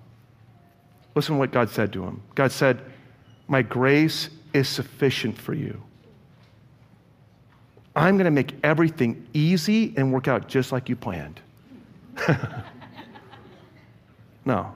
Listen 1.14 1.36
to 1.36 1.40
what 1.40 1.52
God 1.52 1.70
said 1.70 1.94
to 1.94 2.04
him. 2.04 2.24
God 2.34 2.52
said, 2.52 2.82
My 3.48 3.62
grace 3.62 4.30
is 4.54 4.68
sufficient 4.68 5.38
for 5.38 5.54
you 5.54 5.80
I'm 7.96 8.16
going 8.16 8.26
to 8.26 8.32
make 8.32 8.54
everything 8.64 9.28
easy 9.34 9.94
and 9.98 10.14
work 10.14 10.28
out 10.28 10.48
just 10.48 10.72
like 10.72 10.88
you 10.88 10.96
planned. 10.96 11.42
no. 14.46 14.74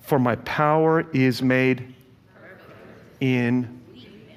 For 0.00 0.18
my 0.18 0.36
power 0.36 1.06
is 1.12 1.42
made 1.42 1.94
in, 3.20 3.77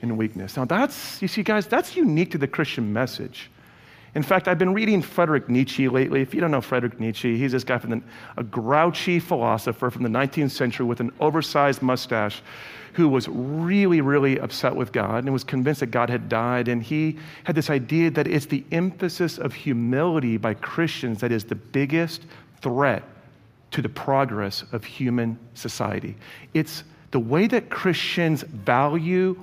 in 0.02 0.18
weakness. 0.18 0.58
Now, 0.58 0.66
that's, 0.66 1.22
you 1.22 1.28
see, 1.28 1.44
guys, 1.44 1.68
that's 1.68 1.96
unique 1.96 2.32
to 2.32 2.38
the 2.38 2.48
Christian 2.48 2.92
message. 2.92 3.50
In 4.14 4.24
fact, 4.24 4.48
I've 4.48 4.58
been 4.58 4.74
reading 4.74 5.02
Frederick 5.02 5.48
Nietzsche 5.48 5.88
lately. 5.88 6.22
If 6.22 6.34
you 6.34 6.42
don't 6.42 6.52
know 6.52 6.60
Frederick 6.60 7.00
Nietzsche, 7.00 7.38
he's 7.38 7.54
this 7.54 7.64
guy 7.64 7.78
from 7.78 7.92
the, 7.92 8.02
a 8.36 8.44
grouchy 8.44 9.20
philosopher 9.20 9.90
from 9.90 10.04
the 10.04 10.10
19th 10.10 10.52
century 10.52 10.86
with 10.86 11.00
an 11.00 11.12
oversized 11.22 11.82
mustache 11.82 12.42
who 12.94 13.08
was 13.08 13.30
really, 13.30 14.02
really 14.02 14.38
upset 14.38 14.76
with 14.76 14.92
God 14.92 15.24
and 15.24 15.32
was 15.32 15.46
convinced 15.46 15.80
that 15.80 15.92
God 15.92 16.10
had 16.10 16.28
died. 16.28 16.68
And 16.68 16.84
he 16.84 17.18
had 17.46 17.56
this 17.56 17.70
idea 17.70 18.12
that 18.12 18.28
it's 18.28 18.48
the 18.48 18.66
emphasis 18.74 19.38
of 19.38 19.54
humility 19.54 20.36
by 20.36 20.56
Christians 20.56 21.22
that 21.22 21.32
is 21.32 21.46
the 21.46 21.56
biggest 21.56 22.24
threat 22.62 23.04
to 23.72 23.82
the 23.82 23.88
progress 23.88 24.66
of 24.74 24.84
human 24.84 25.40
society. 25.54 26.16
It's 26.54 26.84
the 27.12 27.20
way 27.20 27.48
that 27.48 27.70
Christians 27.70 28.44
value 28.44 29.40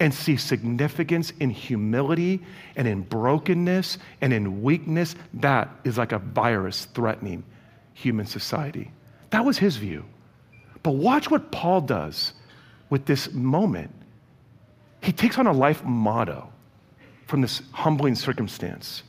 and 0.00 0.12
see 0.12 0.36
significance 0.36 1.32
in 1.40 1.50
humility 1.50 2.40
and 2.76 2.88
in 2.88 3.02
brokenness 3.02 3.98
and 4.20 4.32
in 4.32 4.62
weakness, 4.62 5.14
that 5.34 5.70
is 5.84 5.98
like 5.98 6.12
a 6.12 6.18
virus 6.18 6.86
threatening 6.86 7.44
human 7.92 8.26
society. 8.26 8.90
That 9.30 9.44
was 9.44 9.58
his 9.58 9.76
view. 9.76 10.04
But 10.82 10.92
watch 10.92 11.30
what 11.30 11.50
Paul 11.50 11.80
does 11.80 12.32
with 12.90 13.06
this 13.06 13.32
moment. 13.32 13.90
He 15.00 15.12
takes 15.12 15.38
on 15.38 15.46
a 15.46 15.52
life 15.52 15.84
motto 15.84 16.52
from 17.26 17.40
this 17.40 17.62
humbling 17.72 18.14
circumstance. 18.14 19.02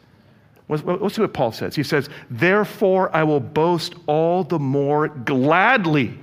Let's 0.68 1.16
see 1.16 1.22
what 1.22 1.34
Paul 1.34 1.52
says. 1.52 1.76
He 1.76 1.84
says, 1.84 2.10
Therefore, 2.30 3.16
I 3.16 3.24
will 3.24 3.40
boast 3.40 3.94
all 4.08 4.44
the 4.44 4.58
more 4.58 5.10
gladly 5.10 6.18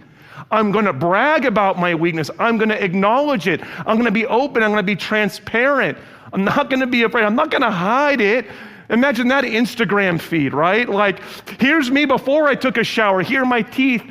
I'm 0.51 0.73
going 0.73 0.85
to 0.85 0.93
brag 0.93 1.45
about 1.45 1.79
my 1.79 1.95
weakness. 1.95 2.31
I'm 2.39 2.57
going 2.57 2.69
to 2.69 2.83
acknowledge 2.83 3.47
it. 3.49 3.63
I'm 3.79 3.97
going 3.97 4.05
to 4.05 4.11
be 4.11 4.27
open. 4.27 4.63
I'm 4.63 4.71
going 4.71 4.83
to 4.83 4.87
be 4.87 4.97
transparent. 4.97 5.99
I'm 6.33 6.45
not 6.45 6.71
going 6.71 6.81
to 6.81 6.87
be 6.87 7.03
afraid. 7.03 7.25
I'm 7.25 7.37
not 7.37 7.51
going 7.51 7.63
to 7.63 7.71
hide 7.71 8.21
it. 8.21 8.47
Imagine 8.91 9.29
that 9.29 9.45
Instagram 9.45 10.21
feed, 10.21 10.53
right? 10.53 10.89
Like, 10.89 11.21
here's 11.61 11.91
me 11.91 12.05
before 12.05 12.49
I 12.49 12.55
took 12.55 12.77
a 12.77 12.85
shower. 12.85 13.23
Here 13.23 13.43
are 13.43 13.47
my 13.47 13.63
teeth 13.63 14.03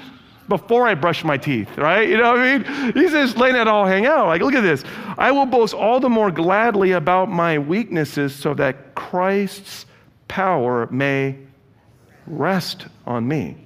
before 0.47 0.87
I 0.87 0.95
brush 0.95 1.23
my 1.23 1.37
teeth, 1.37 1.77
right? 1.77 2.09
You 2.09 2.17
know 2.17 2.31
what 2.31 2.39
I 2.39 2.57
mean? 2.57 2.93
He's 2.93 3.11
just 3.11 3.37
letting 3.37 3.61
it 3.61 3.67
all 3.67 3.85
hang 3.85 4.05
out. 4.05 4.27
Like, 4.27 4.41
look 4.41 4.53
at 4.53 4.61
this. 4.61 4.83
I 5.17 5.31
will 5.31 5.45
boast 5.45 5.73
all 5.73 5.99
the 5.99 6.09
more 6.09 6.31
gladly 6.31 6.91
about 6.91 7.29
my 7.29 7.59
weaknesses 7.59 8.35
so 8.35 8.53
that 8.55 8.95
Christ's 8.95 9.85
power 10.27 10.87
may 10.91 11.37
rest 12.27 12.87
on 13.05 13.27
me. 13.27 13.60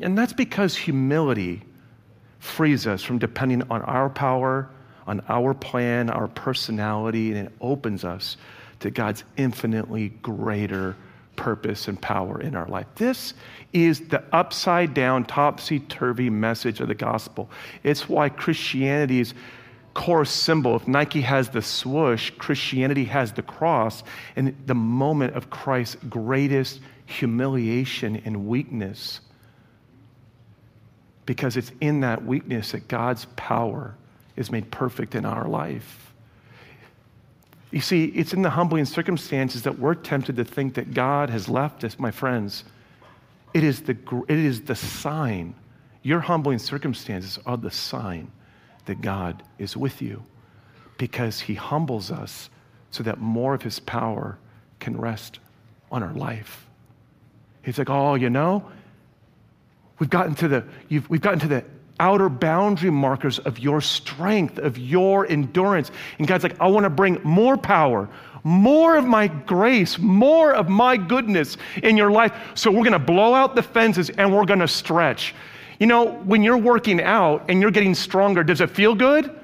And 0.00 0.16
that's 0.16 0.32
because 0.32 0.76
humility 0.76 1.62
frees 2.38 2.86
us 2.86 3.02
from 3.02 3.18
depending 3.18 3.62
on 3.70 3.82
our 3.82 4.08
power, 4.08 4.70
on 5.06 5.20
our 5.28 5.54
plan, 5.54 6.08
our 6.10 6.28
personality, 6.28 7.32
and 7.32 7.48
it 7.48 7.52
opens 7.60 8.04
us 8.04 8.36
to 8.80 8.90
God's 8.90 9.24
infinitely 9.36 10.08
greater 10.22 10.96
purpose 11.36 11.88
and 11.88 12.00
power 12.00 12.40
in 12.40 12.54
our 12.54 12.66
life. 12.66 12.86
This 12.96 13.34
is 13.72 14.08
the 14.08 14.22
upside 14.32 14.94
down, 14.94 15.24
topsy 15.24 15.80
turvy 15.80 16.30
message 16.30 16.80
of 16.80 16.88
the 16.88 16.94
gospel. 16.94 17.50
It's 17.82 18.08
why 18.08 18.28
Christianity's 18.28 19.34
core 19.94 20.24
symbol, 20.24 20.76
if 20.76 20.86
Nike 20.86 21.20
has 21.22 21.48
the 21.48 21.62
swoosh, 21.62 22.30
Christianity 22.38 23.04
has 23.04 23.32
the 23.32 23.42
cross, 23.42 24.02
and 24.36 24.56
the 24.66 24.74
moment 24.74 25.34
of 25.34 25.50
Christ's 25.50 25.96
greatest 26.08 26.80
humiliation 27.06 28.22
and 28.24 28.46
weakness. 28.46 29.20
Because 31.26 31.56
it's 31.56 31.72
in 31.80 32.00
that 32.00 32.24
weakness 32.24 32.72
that 32.72 32.88
God's 32.88 33.26
power 33.36 33.94
is 34.36 34.50
made 34.50 34.70
perfect 34.70 35.14
in 35.14 35.24
our 35.24 35.48
life. 35.48 36.12
You 37.70 37.80
see, 37.80 38.06
it's 38.06 38.32
in 38.32 38.42
the 38.42 38.50
humbling 38.50 38.84
circumstances 38.84 39.62
that 39.62 39.78
we're 39.78 39.94
tempted 39.94 40.36
to 40.36 40.44
think 40.44 40.74
that 40.74 40.92
God 40.92 41.30
has 41.30 41.48
left 41.48 41.84
us, 41.84 41.98
my 41.98 42.10
friends. 42.10 42.64
It 43.54 43.62
is 43.62 43.82
the, 43.82 43.96
it 44.28 44.38
is 44.38 44.62
the 44.62 44.74
sign. 44.74 45.54
Your 46.02 46.20
humbling 46.20 46.58
circumstances 46.58 47.38
are 47.46 47.56
the 47.56 47.70
sign 47.70 48.32
that 48.86 49.00
God 49.00 49.42
is 49.58 49.76
with 49.76 50.02
you 50.02 50.24
because 50.98 51.40
he 51.40 51.54
humbles 51.54 52.10
us 52.10 52.50
so 52.90 53.02
that 53.04 53.18
more 53.18 53.54
of 53.54 53.62
his 53.62 53.78
power 53.78 54.38
can 54.80 54.96
rest 54.96 55.38
on 55.92 56.02
our 56.02 56.12
life. 56.12 56.66
He's 57.62 57.78
like, 57.78 57.90
oh, 57.90 58.14
you 58.14 58.30
know, 58.30 58.70
we've 60.00 60.10
gotten 60.10 60.34
to 60.34 60.48
the, 60.48 60.64
we've 60.88 61.20
gotten 61.20 61.38
to 61.38 61.48
the 61.48 61.64
outer 62.00 62.28
boundary 62.28 62.90
markers 62.90 63.38
of 63.40 63.58
your 63.58 63.80
strength, 63.80 64.58
of 64.58 64.78
your 64.78 65.26
endurance. 65.28 65.92
And 66.18 66.26
God's 66.26 66.42
like, 66.42 66.58
I 66.58 66.66
want 66.66 66.84
to 66.84 66.90
bring 66.90 67.20
more 67.22 67.56
power, 67.56 68.08
more 68.42 68.96
of 68.96 69.04
my 69.04 69.28
grace, 69.28 69.98
more 69.98 70.52
of 70.52 70.68
my 70.68 70.96
goodness 70.96 71.58
in 71.82 71.96
your 71.96 72.10
life. 72.10 72.32
So 72.54 72.70
we're 72.70 72.78
going 72.78 72.92
to 72.92 72.98
blow 72.98 73.34
out 73.34 73.54
the 73.54 73.62
fences 73.62 74.10
and 74.10 74.34
we're 74.34 74.46
going 74.46 74.60
to 74.60 74.68
stretch. 74.68 75.34
You 75.78 75.86
know, 75.86 76.12
when 76.24 76.42
you're 76.42 76.58
working 76.58 77.00
out 77.00 77.44
and 77.48 77.60
you're 77.60 77.70
getting 77.70 77.94
stronger, 77.94 78.42
does 78.42 78.60
it 78.60 78.70
feel 78.70 78.94
good? 78.94 79.39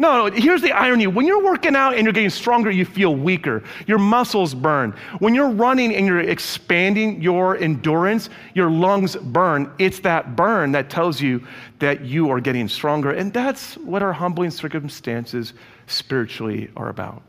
No, 0.00 0.28
no, 0.28 0.34
here's 0.34 0.62
the 0.62 0.72
irony. 0.72 1.06
When 1.06 1.26
you're 1.26 1.44
working 1.44 1.76
out 1.76 1.92
and 1.92 2.04
you're 2.04 2.14
getting 2.14 2.30
stronger, 2.30 2.70
you 2.70 2.86
feel 2.86 3.14
weaker. 3.14 3.62
Your 3.86 3.98
muscles 3.98 4.54
burn. 4.54 4.92
When 5.18 5.34
you're 5.34 5.50
running 5.50 5.94
and 5.94 6.06
you're 6.06 6.20
expanding 6.20 7.20
your 7.20 7.58
endurance, 7.58 8.30
your 8.54 8.70
lungs 8.70 9.14
burn. 9.14 9.70
It's 9.78 10.00
that 10.00 10.36
burn 10.36 10.72
that 10.72 10.88
tells 10.88 11.20
you 11.20 11.46
that 11.80 12.00
you 12.00 12.30
are 12.30 12.40
getting 12.40 12.66
stronger. 12.66 13.10
And 13.10 13.30
that's 13.30 13.76
what 13.76 14.02
our 14.02 14.14
humbling 14.14 14.50
circumstances 14.52 15.52
spiritually 15.86 16.70
are 16.78 16.88
about 16.88 17.22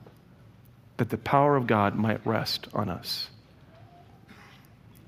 that 0.96 1.10
the 1.10 1.18
power 1.18 1.58
of 1.58 1.68
God 1.68 1.96
might 1.96 2.26
rest 2.26 2.70
on 2.74 2.88
us. 2.88 3.28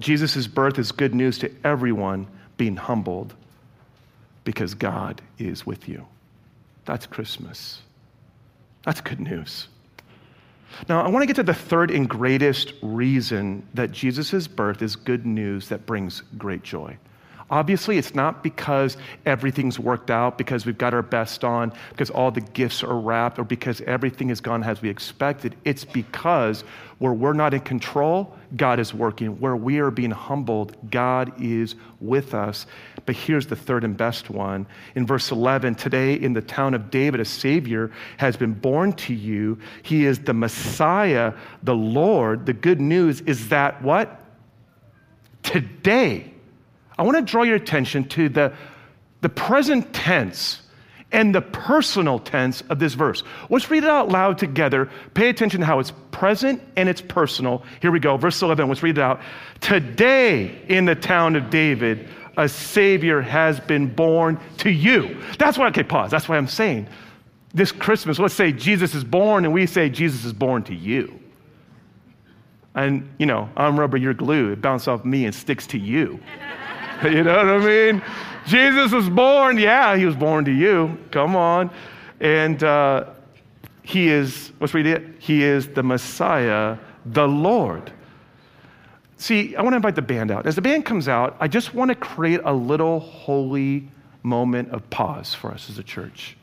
Jesus' 0.01 0.47
birth 0.47 0.77
is 0.77 0.91
good 0.91 1.15
news 1.15 1.37
to 1.37 1.51
everyone 1.63 2.27
being 2.57 2.75
humbled 2.75 3.33
because 4.43 4.73
God 4.73 5.21
is 5.37 5.65
with 5.65 5.87
you. 5.87 6.07
That's 6.85 7.05
Christmas. 7.05 7.81
That's 8.83 9.01
good 9.01 9.19
news. 9.19 9.67
Now, 10.89 11.01
I 11.03 11.07
want 11.07 11.21
to 11.23 11.27
get 11.27 11.35
to 11.35 11.43
the 11.43 11.53
third 11.53 11.91
and 11.91 12.09
greatest 12.09 12.73
reason 12.81 13.67
that 13.73 13.91
Jesus' 13.91 14.47
birth 14.47 14.81
is 14.81 14.95
good 14.95 15.25
news 15.25 15.69
that 15.69 15.85
brings 15.85 16.21
great 16.37 16.63
joy. 16.63 16.97
Obviously, 17.53 17.99
it's 17.99 18.15
not 18.15 18.41
because 18.41 18.97
everything's 19.27 19.77
worked 19.77 20.09
out, 20.09 20.39
because 20.39 20.65
we've 20.65 20.79
got 20.79 20.91
our 20.91 21.03
best 21.03 21.43
on, 21.43 21.71
because 21.91 22.09
all 22.09 22.31
the 22.31 22.41
gifts 22.41 22.81
are 22.81 22.99
wrapped, 22.99 23.37
or 23.37 23.43
because 23.43 23.79
everything 23.81 24.29
has 24.29 24.41
gone 24.41 24.63
as 24.63 24.81
we 24.81 24.89
expected. 24.89 25.55
It's 25.63 25.85
because 25.85 26.63
where 26.97 27.13
we're 27.13 27.33
not 27.33 27.53
in 27.53 27.59
control, 27.59 28.35
God 28.55 28.79
is 28.79 28.91
working. 28.91 29.39
Where 29.39 29.55
we 29.55 29.77
are 29.77 29.91
being 29.91 30.09
humbled, 30.09 30.75
God 30.89 31.31
is 31.39 31.75
with 31.99 32.33
us. 32.33 32.65
But 33.05 33.13
here's 33.13 33.45
the 33.45 33.55
third 33.55 33.83
and 33.83 33.95
best 33.95 34.31
one. 34.31 34.65
In 34.95 35.05
verse 35.05 35.29
11, 35.29 35.75
today 35.75 36.15
in 36.15 36.33
the 36.33 36.41
town 36.41 36.73
of 36.73 36.89
David, 36.89 37.19
a 37.19 37.25
Savior 37.25 37.91
has 38.17 38.35
been 38.35 38.53
born 38.53 38.93
to 38.93 39.13
you. 39.13 39.59
He 39.83 40.07
is 40.07 40.17
the 40.17 40.33
Messiah, 40.33 41.33
the 41.61 41.75
Lord. 41.75 42.47
The 42.47 42.53
good 42.53 42.81
news 42.81 43.21
is 43.21 43.49
that 43.49 43.79
what? 43.83 44.23
Today 45.43 46.32
I 46.97 47.03
want 47.03 47.17
to 47.17 47.21
draw 47.21 47.43
your 47.43 47.55
attention 47.55 48.07
to 48.09 48.29
the, 48.29 48.53
the 49.21 49.29
present 49.29 49.93
tense 49.93 50.61
and 51.11 51.33
the 51.33 51.41
personal 51.41 52.19
tense 52.19 52.61
of 52.69 52.79
this 52.79 52.95
verse. 52.95 53.23
Let's 53.49 53.69
read 53.69 53.83
it 53.83 53.89
out 53.89 54.09
loud 54.09 54.37
together. 54.37 54.89
Pay 55.13 55.29
attention 55.29 55.61
to 55.61 55.65
how 55.65 55.79
it's 55.79 55.93
present 56.11 56.61
and 56.75 56.89
it's 56.89 57.01
personal. 57.01 57.63
Here 57.81 57.91
we 57.91 57.99
go, 57.99 58.17
verse 58.17 58.41
11. 58.41 58.67
Let's 58.67 58.83
read 58.83 58.97
it 58.97 59.01
out. 59.01 59.21
Today 59.61 60.59
in 60.67 60.85
the 60.85 60.95
town 60.95 61.35
of 61.35 61.49
David, 61.49 62.09
a 62.35 62.49
Savior 62.49 63.21
has 63.21 63.59
been 63.59 63.87
born 63.93 64.39
to 64.57 64.71
you. 64.71 65.21
That's 65.37 65.57
why, 65.57 65.67
okay, 65.67 65.83
pause. 65.83 66.09
That's 66.09 66.27
why 66.27 66.37
I'm 66.37 66.47
saying 66.47 66.87
this 67.53 67.71
Christmas, 67.71 68.17
let's 68.17 68.33
say 68.33 68.51
Jesus 68.51 68.95
is 68.95 69.03
born, 69.03 69.45
and 69.45 69.53
we 69.53 69.67
say 69.67 69.89
Jesus 69.89 70.25
is 70.25 70.33
born 70.33 70.63
to 70.63 70.73
you. 70.73 71.19
And, 72.75 73.13
you 73.19 73.27
know, 73.27 73.49
I'm 73.55 73.79
rubber, 73.79 73.97
you're 73.97 74.15
glue. 74.15 74.51
It 74.51 74.61
bounces 74.61 74.87
off 74.87 75.05
me 75.05 75.25
and 75.25 75.35
sticks 75.35 75.67
to 75.67 75.77
you. 75.77 76.19
you 77.03 77.23
know 77.23 77.35
what 77.35 77.47
I 77.47 77.57
mean? 77.59 78.01
Jesus 78.45 78.91
was 78.91 79.09
born. 79.09 79.57
Yeah, 79.57 79.95
he 79.95 80.05
was 80.05 80.15
born 80.15 80.45
to 80.45 80.51
you. 80.51 80.97
Come 81.11 81.35
on. 81.35 81.69
And 82.19 82.63
uh, 82.63 83.09
he 83.83 84.09
is, 84.09 84.51
let's 84.59 84.73
read 84.73 84.85
it. 84.85 85.03
He 85.19 85.43
is 85.43 85.67
the 85.67 85.83
Messiah, 85.83 86.77
the 87.05 87.27
Lord. 87.27 87.91
See, 89.17 89.55
I 89.55 89.61
want 89.61 89.73
to 89.73 89.77
invite 89.77 89.95
the 89.95 90.01
band 90.01 90.31
out. 90.31 90.45
As 90.45 90.55
the 90.55 90.61
band 90.61 90.85
comes 90.85 91.07
out, 91.07 91.37
I 91.39 91.47
just 91.47 91.73
want 91.73 91.89
to 91.89 91.95
create 91.95 92.41
a 92.43 92.53
little 92.53 92.99
holy 92.99 93.87
moment 94.23 94.69
of 94.71 94.89
pause 94.89 95.33
for 95.33 95.51
us 95.51 95.69
as 95.69 95.77
a 95.77 95.83
church. 95.83 96.37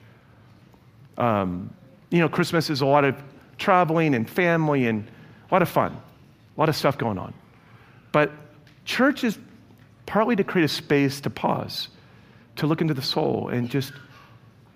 Um, 1.19 1.71
you 2.11 2.19
know, 2.19 2.29
Christmas 2.29 2.71
is 2.71 2.81
a 2.81 2.87
lot 2.87 3.05
of 3.05 3.17
traveling 3.59 4.15
and 4.15 4.29
family 4.29 4.87
and 4.87 5.07
a 5.51 5.55
lot 5.55 5.63
of 5.63 5.69
fun, 5.69 5.93
a 5.93 6.61
lot 6.61 6.69
of 6.69 6.77
stuff 6.77 6.97
going 6.97 7.19
on. 7.19 7.35
But 8.13 8.33
church 8.85 9.25
is 9.25 9.39
partly 10.11 10.35
to 10.35 10.43
create 10.43 10.65
a 10.65 10.69
space 10.69 11.21
to 11.21 11.31
pause, 11.31 11.89
to 12.57 12.67
look 12.67 12.81
into 12.81 12.93
the 12.93 13.01
soul, 13.01 13.49
and 13.49 13.71
just 13.71 13.93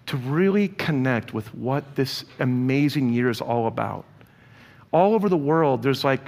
to 0.07 0.17
really 0.17 0.69
connect 0.69 1.35
with 1.35 1.53
what 1.53 1.97
this 1.97 2.25
amazing 2.39 3.13
year 3.13 3.29
is 3.29 3.41
all 3.41 3.67
about. 3.67 4.05
All 4.93 5.13
over 5.13 5.29
the 5.29 5.37
world, 5.37 5.83
there's 5.83 6.05
like 6.05 6.21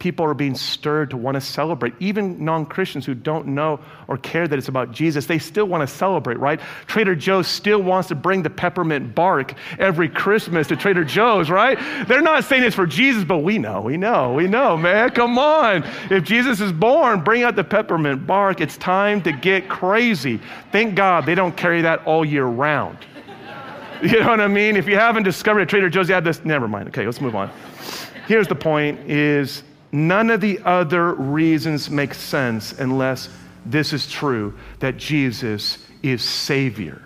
people 0.00 0.26
are 0.26 0.34
being 0.34 0.56
stirred 0.56 1.10
to 1.10 1.16
want 1.16 1.36
to 1.36 1.40
celebrate. 1.40 1.94
Even 2.00 2.44
non 2.44 2.66
Christians 2.66 3.06
who 3.06 3.14
don't 3.14 3.46
know 3.48 3.78
or 4.08 4.16
care 4.18 4.48
that 4.48 4.58
it's 4.58 4.68
about 4.68 4.90
Jesus, 4.90 5.26
they 5.26 5.38
still 5.38 5.66
want 5.66 5.86
to 5.86 5.86
celebrate, 5.86 6.38
right? 6.38 6.58
Trader 6.86 7.14
Joe's 7.14 7.46
still 7.46 7.80
wants 7.80 8.08
to 8.08 8.16
bring 8.16 8.42
the 8.42 8.50
peppermint 8.50 9.14
bark 9.14 9.54
every 9.78 10.08
Christmas 10.08 10.66
to 10.68 10.76
Trader 10.76 11.04
Joe's, 11.04 11.50
right? 11.50 11.78
They're 12.08 12.22
not 12.22 12.42
saying 12.44 12.64
it's 12.64 12.74
for 12.74 12.86
Jesus, 12.86 13.22
but 13.22 13.38
we 13.38 13.58
know, 13.58 13.80
we 13.82 13.96
know, 13.96 14.32
we 14.32 14.48
know, 14.48 14.76
man. 14.76 15.10
Come 15.10 15.38
on. 15.38 15.84
If 16.10 16.24
Jesus 16.24 16.60
is 16.60 16.72
born, 16.72 17.22
bring 17.22 17.44
out 17.44 17.54
the 17.54 17.64
peppermint 17.64 18.26
bark. 18.26 18.60
It's 18.60 18.76
time 18.78 19.22
to 19.22 19.32
get 19.32 19.68
crazy. 19.68 20.40
Thank 20.72 20.96
God 20.96 21.26
they 21.26 21.36
don't 21.36 21.56
carry 21.56 21.82
that 21.82 22.04
all 22.06 22.24
year 22.24 22.46
round. 22.46 22.98
You 24.02 24.20
know 24.20 24.28
what 24.28 24.40
I 24.40 24.48
mean? 24.48 24.76
If 24.76 24.88
you 24.88 24.94
haven't 24.94 25.24
discovered 25.24 25.60
at 25.60 25.68
Trader 25.68 25.90
Joe's, 25.90 26.08
you 26.08 26.14
have 26.14 26.24
this, 26.24 26.42
never 26.42 26.66
mind. 26.66 26.88
Okay, 26.88 27.04
let's 27.04 27.20
move 27.20 27.36
on. 27.36 27.50
Here's 28.26 28.48
the 28.48 28.54
point 28.54 28.98
is 29.10 29.62
None 29.92 30.30
of 30.30 30.40
the 30.40 30.60
other 30.64 31.12
reasons 31.14 31.90
make 31.90 32.14
sense 32.14 32.72
unless 32.72 33.28
this 33.66 33.92
is 33.92 34.10
true 34.10 34.56
that 34.78 34.96
Jesus 34.96 35.78
is 36.02 36.22
Savior. 36.22 37.02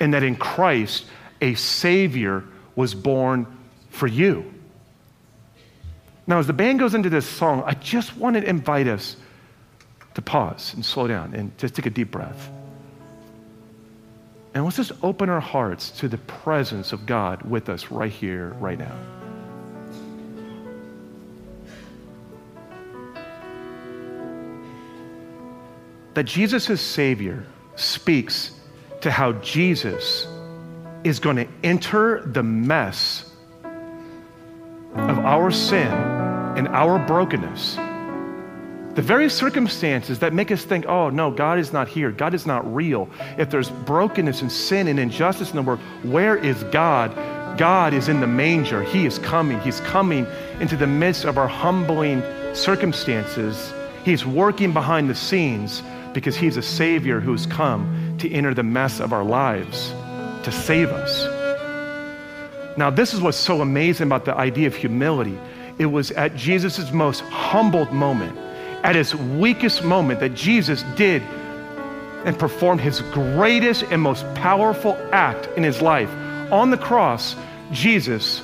And 0.00 0.12
that 0.12 0.22
in 0.22 0.36
Christ, 0.36 1.06
a 1.40 1.54
Savior 1.54 2.44
was 2.74 2.94
born 2.94 3.46
for 3.90 4.06
you. 4.06 4.52
Now, 6.26 6.38
as 6.38 6.46
the 6.46 6.52
band 6.52 6.78
goes 6.78 6.94
into 6.94 7.10
this 7.10 7.26
song, 7.26 7.62
I 7.64 7.74
just 7.74 8.16
want 8.16 8.36
to 8.36 8.42
invite 8.42 8.88
us 8.88 9.16
to 10.14 10.22
pause 10.22 10.74
and 10.74 10.84
slow 10.84 11.06
down 11.06 11.34
and 11.34 11.56
just 11.58 11.74
take 11.74 11.86
a 11.86 11.90
deep 11.90 12.10
breath. 12.10 12.50
And 14.54 14.64
let's 14.64 14.76
just 14.76 14.92
open 15.02 15.28
our 15.28 15.40
hearts 15.40 15.90
to 15.98 16.08
the 16.08 16.18
presence 16.18 16.92
of 16.92 17.06
God 17.06 17.42
with 17.42 17.68
us 17.68 17.90
right 17.90 18.12
here, 18.12 18.50
right 18.60 18.78
now. 18.78 18.96
That 26.14 26.24
Jesus 26.24 26.80
Savior 26.80 27.44
speaks 27.76 28.52
to 29.00 29.10
how 29.10 29.32
Jesus 29.34 30.26
is 31.02 31.18
going 31.18 31.36
to 31.36 31.48
enter 31.62 32.22
the 32.24 32.42
mess 32.42 33.30
of 34.94 35.18
our 35.18 35.50
sin 35.50 35.88
and 36.56 36.68
our 36.68 37.04
brokenness. 37.04 37.76
The 38.94 39.02
very 39.02 39.28
circumstances 39.28 40.20
that 40.20 40.32
make 40.32 40.52
us 40.52 40.64
think, 40.64 40.86
oh, 40.86 41.10
no, 41.10 41.32
God 41.32 41.58
is 41.58 41.72
not 41.72 41.88
here. 41.88 42.12
God 42.12 42.32
is 42.32 42.46
not 42.46 42.72
real. 42.72 43.08
If 43.36 43.50
there's 43.50 43.70
brokenness 43.70 44.40
and 44.40 44.52
sin 44.52 44.86
and 44.86 45.00
injustice 45.00 45.50
in 45.50 45.56
the 45.56 45.62
world, 45.62 45.80
where 46.04 46.36
is 46.36 46.62
God? 46.64 47.12
God 47.58 47.92
is 47.92 48.08
in 48.08 48.20
the 48.20 48.26
manger. 48.28 48.84
He 48.84 49.04
is 49.04 49.18
coming. 49.18 49.60
He's 49.60 49.80
coming 49.80 50.26
into 50.60 50.76
the 50.76 50.86
midst 50.86 51.24
of 51.24 51.38
our 51.38 51.48
humbling 51.48 52.22
circumstances. 52.54 53.72
He's 54.04 54.24
working 54.24 54.72
behind 54.72 55.10
the 55.10 55.14
scenes 55.14 55.82
because 56.14 56.36
He's 56.36 56.56
a 56.56 56.62
Savior 56.62 57.20
who's 57.20 57.46
come 57.46 58.16
to 58.18 58.30
enter 58.30 58.54
the 58.54 58.62
mess 58.62 59.00
of 59.00 59.12
our 59.12 59.24
lives 59.24 59.92
to 60.44 60.52
save 60.52 60.90
us. 60.90 61.24
Now, 62.76 62.90
this 62.90 63.14
is 63.14 63.20
what's 63.20 63.36
so 63.36 63.60
amazing 63.60 64.06
about 64.06 64.24
the 64.24 64.34
idea 64.34 64.66
of 64.66 64.74
humility. 64.74 65.38
It 65.78 65.86
was 65.86 66.10
at 66.12 66.36
Jesus' 66.36 66.92
most 66.92 67.20
humbled 67.20 67.92
moment, 67.92 68.36
at 68.82 68.94
his 68.94 69.14
weakest 69.14 69.84
moment, 69.84 70.20
that 70.20 70.34
Jesus 70.34 70.82
did 70.96 71.22
and 72.24 72.38
performed 72.38 72.80
his 72.80 73.00
greatest 73.12 73.84
and 73.84 74.00
most 74.00 74.24
powerful 74.34 74.96
act 75.12 75.48
in 75.56 75.62
his 75.62 75.82
life. 75.82 76.10
On 76.50 76.70
the 76.70 76.78
cross, 76.78 77.36
Jesus 77.70 78.42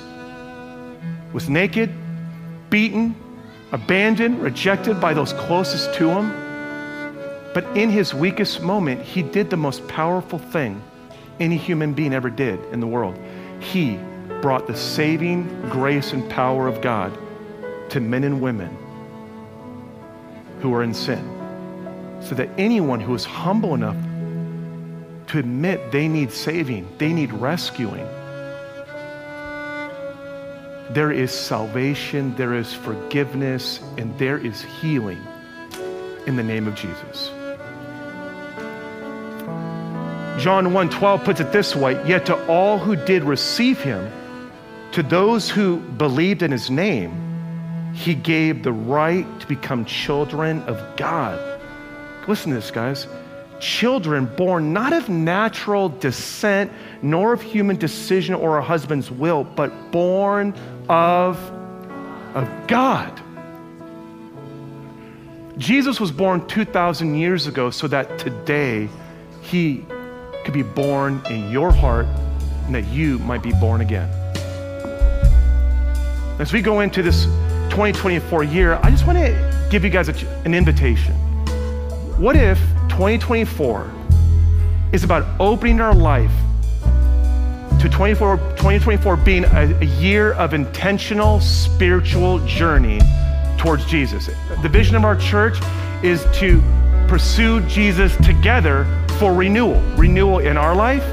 was 1.33 1.48
naked, 1.48 1.92
beaten, 2.68 3.14
abandoned, 3.72 4.42
rejected 4.42 5.00
by 5.00 5.14
those 5.14 5.33
closest 5.33 5.94
to 5.94 6.09
him. 6.09 6.30
But 7.52 7.64
in 7.76 7.90
his 7.90 8.14
weakest 8.14 8.62
moment, 8.62 9.02
he 9.02 9.22
did 9.22 9.50
the 9.50 9.56
most 9.56 9.86
powerful 9.88 10.38
thing 10.38 10.82
any 11.40 11.56
human 11.56 11.94
being 11.94 12.12
ever 12.12 12.30
did 12.30 12.62
in 12.72 12.80
the 12.80 12.86
world. 12.86 13.18
He 13.60 13.98
brought 14.40 14.66
the 14.66 14.76
saving 14.76 15.68
grace 15.70 16.12
and 16.12 16.28
power 16.30 16.68
of 16.68 16.80
God 16.80 17.16
to 17.90 18.00
men 18.00 18.24
and 18.24 18.40
women 18.40 18.76
who 20.60 20.72
are 20.74 20.82
in 20.82 20.94
sin. 20.94 21.36
So 22.22 22.34
that 22.34 22.50
anyone 22.58 23.00
who 23.00 23.14
is 23.14 23.24
humble 23.24 23.74
enough 23.74 23.96
to 25.28 25.38
admit 25.38 25.90
they 25.90 26.06
need 26.06 26.30
saving, 26.30 26.86
they 26.98 27.12
need 27.12 27.32
rescuing, 27.32 28.06
there 30.90 31.12
is 31.12 31.30
salvation, 31.30 32.34
there 32.36 32.54
is 32.54 32.74
forgiveness, 32.74 33.80
and 33.96 34.16
there 34.18 34.38
is 34.38 34.62
healing 34.62 35.20
in 36.26 36.36
the 36.36 36.42
name 36.42 36.66
of 36.66 36.74
Jesus. 36.74 37.30
John 40.40 40.72
1:12 40.72 41.22
puts 41.22 41.40
it 41.40 41.53
this 41.53 41.76
way, 41.76 42.03
yet 42.09 42.24
to 42.26 42.46
all 42.46 42.79
who 42.79 42.96
did 42.96 43.24
receive 43.24 43.79
him, 43.79 44.11
to 44.92 45.03
those 45.03 45.50
who 45.50 45.76
believed 45.76 46.42
in 46.42 46.50
his 46.50 46.70
name, 46.70 47.12
he 47.92 48.14
gave 48.14 48.62
the 48.62 48.72
right 48.72 49.26
to 49.40 49.46
become 49.46 49.85
children 49.85 50.62
of 50.62 50.81
God. 50.96 51.38
Listen 52.26 52.53
to 52.53 52.57
this, 52.57 52.70
guys. 52.70 53.07
Children 53.61 54.24
born 54.37 54.72
not 54.72 54.94
of 54.94 55.11
natural 55.11 55.90
descent, 55.90 56.72
nor 57.03 57.35
of 57.35 57.42
human 57.42 57.76
decision 57.76 58.35
or 58.35 58.57
a 58.57 58.62
husband's 58.62 59.11
will, 59.11 59.44
but 59.44 59.92
born 59.92 60.55
of, 60.88 61.37
of 62.35 62.48
God. 62.66 63.20
Jesus 65.59 66.00
was 66.00 66.11
born 66.11 66.46
2,000 66.46 67.16
years 67.16 67.46
ago 67.46 67.68
so 67.68 67.87
that 67.88 68.18
today 68.18 68.88
he 69.42 69.85
could 70.44 70.55
be 70.55 70.62
born 70.62 71.22
in 71.31 71.50
your 71.50 71.72
heart 71.72 72.07
and 72.66 72.74
that 72.74 72.87
you 72.87 73.18
might 73.20 73.42
be 73.42 73.53
born 73.53 73.81
again. 73.81 74.09
As 76.38 76.53
we 76.53 76.62
go 76.62 76.81
into 76.81 77.03
this 77.03 77.24
2024 77.70 78.44
year, 78.44 78.74
I 78.83 78.90
just 78.90 79.07
want 79.07 79.18
to 79.18 79.68
give 79.70 79.85
you 79.85 79.90
guys 79.90 80.09
a, 80.09 80.29
an 80.44 80.55
invitation. 80.55 81.14
What 82.18 82.37
if 82.37 82.59
2024 82.88 83.90
is 84.92 85.05
about 85.05 85.26
opening 85.40 85.81
our 85.81 85.94
life 85.94 86.33
to 87.81 87.88
24, 87.88 88.37
2024 88.37 89.16
being 89.18 89.44
a, 89.44 89.79
a 89.81 89.85
year 89.85 90.33
of 90.33 90.55
intentional 90.55 91.40
spiritual 91.40 92.44
journey 92.46 93.00
towards 93.59 93.85
Jesus? 93.87 94.31
The 94.62 94.68
vision 94.68 94.96
of 94.96 95.05
our 95.05 95.16
church 95.16 95.59
is 96.03 96.24
to 96.38 96.62
pursue 97.07 97.61
Jesus 97.62 98.16
together 98.24 98.85
for 99.20 99.35
renewal 99.35 99.78
renewal 99.98 100.38
in 100.38 100.56
our 100.56 100.74
life, 100.74 101.04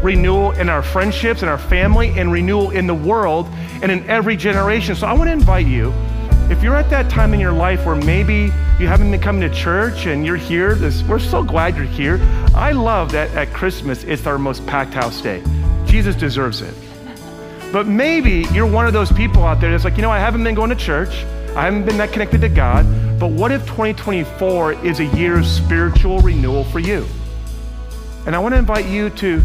renewal 0.00 0.52
in 0.52 0.68
our 0.68 0.82
friendships, 0.82 1.42
and 1.42 1.50
our 1.50 1.58
family, 1.58 2.16
and 2.16 2.30
renewal 2.30 2.70
in 2.70 2.86
the 2.86 2.94
world 2.94 3.48
and 3.82 3.90
in 3.90 4.08
every 4.08 4.36
generation. 4.36 4.94
So 4.94 5.08
I 5.08 5.12
want 5.14 5.26
to 5.26 5.32
invite 5.32 5.66
you, 5.66 5.92
if 6.48 6.62
you're 6.62 6.76
at 6.76 6.88
that 6.90 7.10
time 7.10 7.34
in 7.34 7.40
your 7.40 7.52
life 7.52 7.84
where 7.84 7.96
maybe 7.96 8.52
you 8.78 8.86
haven't 8.86 9.10
been 9.10 9.20
coming 9.20 9.40
to 9.40 9.52
church 9.52 10.06
and 10.06 10.24
you're 10.24 10.36
here, 10.36 10.76
this, 10.76 11.02
we're 11.02 11.18
so 11.18 11.42
glad 11.42 11.74
you're 11.74 11.86
here. 11.86 12.20
I 12.54 12.70
love 12.70 13.10
that 13.12 13.30
at 13.32 13.52
Christmas 13.52 14.04
it's 14.04 14.28
our 14.28 14.38
most 14.38 14.64
packed 14.68 14.94
house 14.94 15.20
day. 15.20 15.42
Jesus 15.86 16.14
deserves 16.14 16.62
it. 16.62 16.74
But 17.72 17.88
maybe 17.88 18.46
you're 18.52 18.70
one 18.70 18.86
of 18.86 18.92
those 18.92 19.10
people 19.10 19.42
out 19.42 19.60
there 19.60 19.72
that's 19.72 19.82
like, 19.82 19.96
you 19.96 20.02
know, 20.02 20.12
I 20.12 20.20
haven't 20.20 20.44
been 20.44 20.54
going 20.54 20.70
to 20.70 20.76
church. 20.76 21.24
I 21.56 21.64
haven't 21.64 21.84
been 21.84 21.96
that 21.96 22.12
connected 22.12 22.42
to 22.42 22.48
God. 22.48 22.86
But 23.18 23.32
what 23.32 23.50
if 23.50 23.62
2024 23.62 24.84
is 24.84 25.00
a 25.00 25.04
year 25.04 25.36
of 25.36 25.44
spiritual 25.44 26.20
renewal 26.20 26.62
for 26.62 26.78
you? 26.78 27.04
And 28.26 28.34
I 28.34 28.40
want 28.40 28.54
to 28.54 28.58
invite 28.58 28.86
you 28.86 29.08
to 29.10 29.40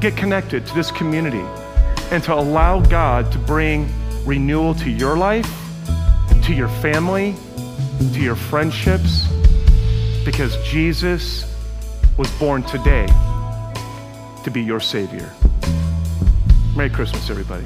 get 0.00 0.14
connected 0.14 0.66
to 0.66 0.74
this 0.74 0.90
community 0.90 1.42
and 2.10 2.22
to 2.24 2.34
allow 2.34 2.80
God 2.80 3.32
to 3.32 3.38
bring 3.38 3.90
renewal 4.26 4.74
to 4.74 4.90
your 4.90 5.16
life, 5.16 5.50
to 6.44 6.52
your 6.52 6.68
family, 6.68 7.34
to 8.12 8.20
your 8.20 8.36
friendships, 8.36 9.26
because 10.24 10.56
Jesus 10.68 11.50
was 12.18 12.30
born 12.38 12.62
today 12.64 13.06
to 14.44 14.50
be 14.52 14.62
your 14.62 14.80
Savior. 14.80 15.32
Merry 16.76 16.90
Christmas, 16.90 17.30
everybody. 17.30 17.64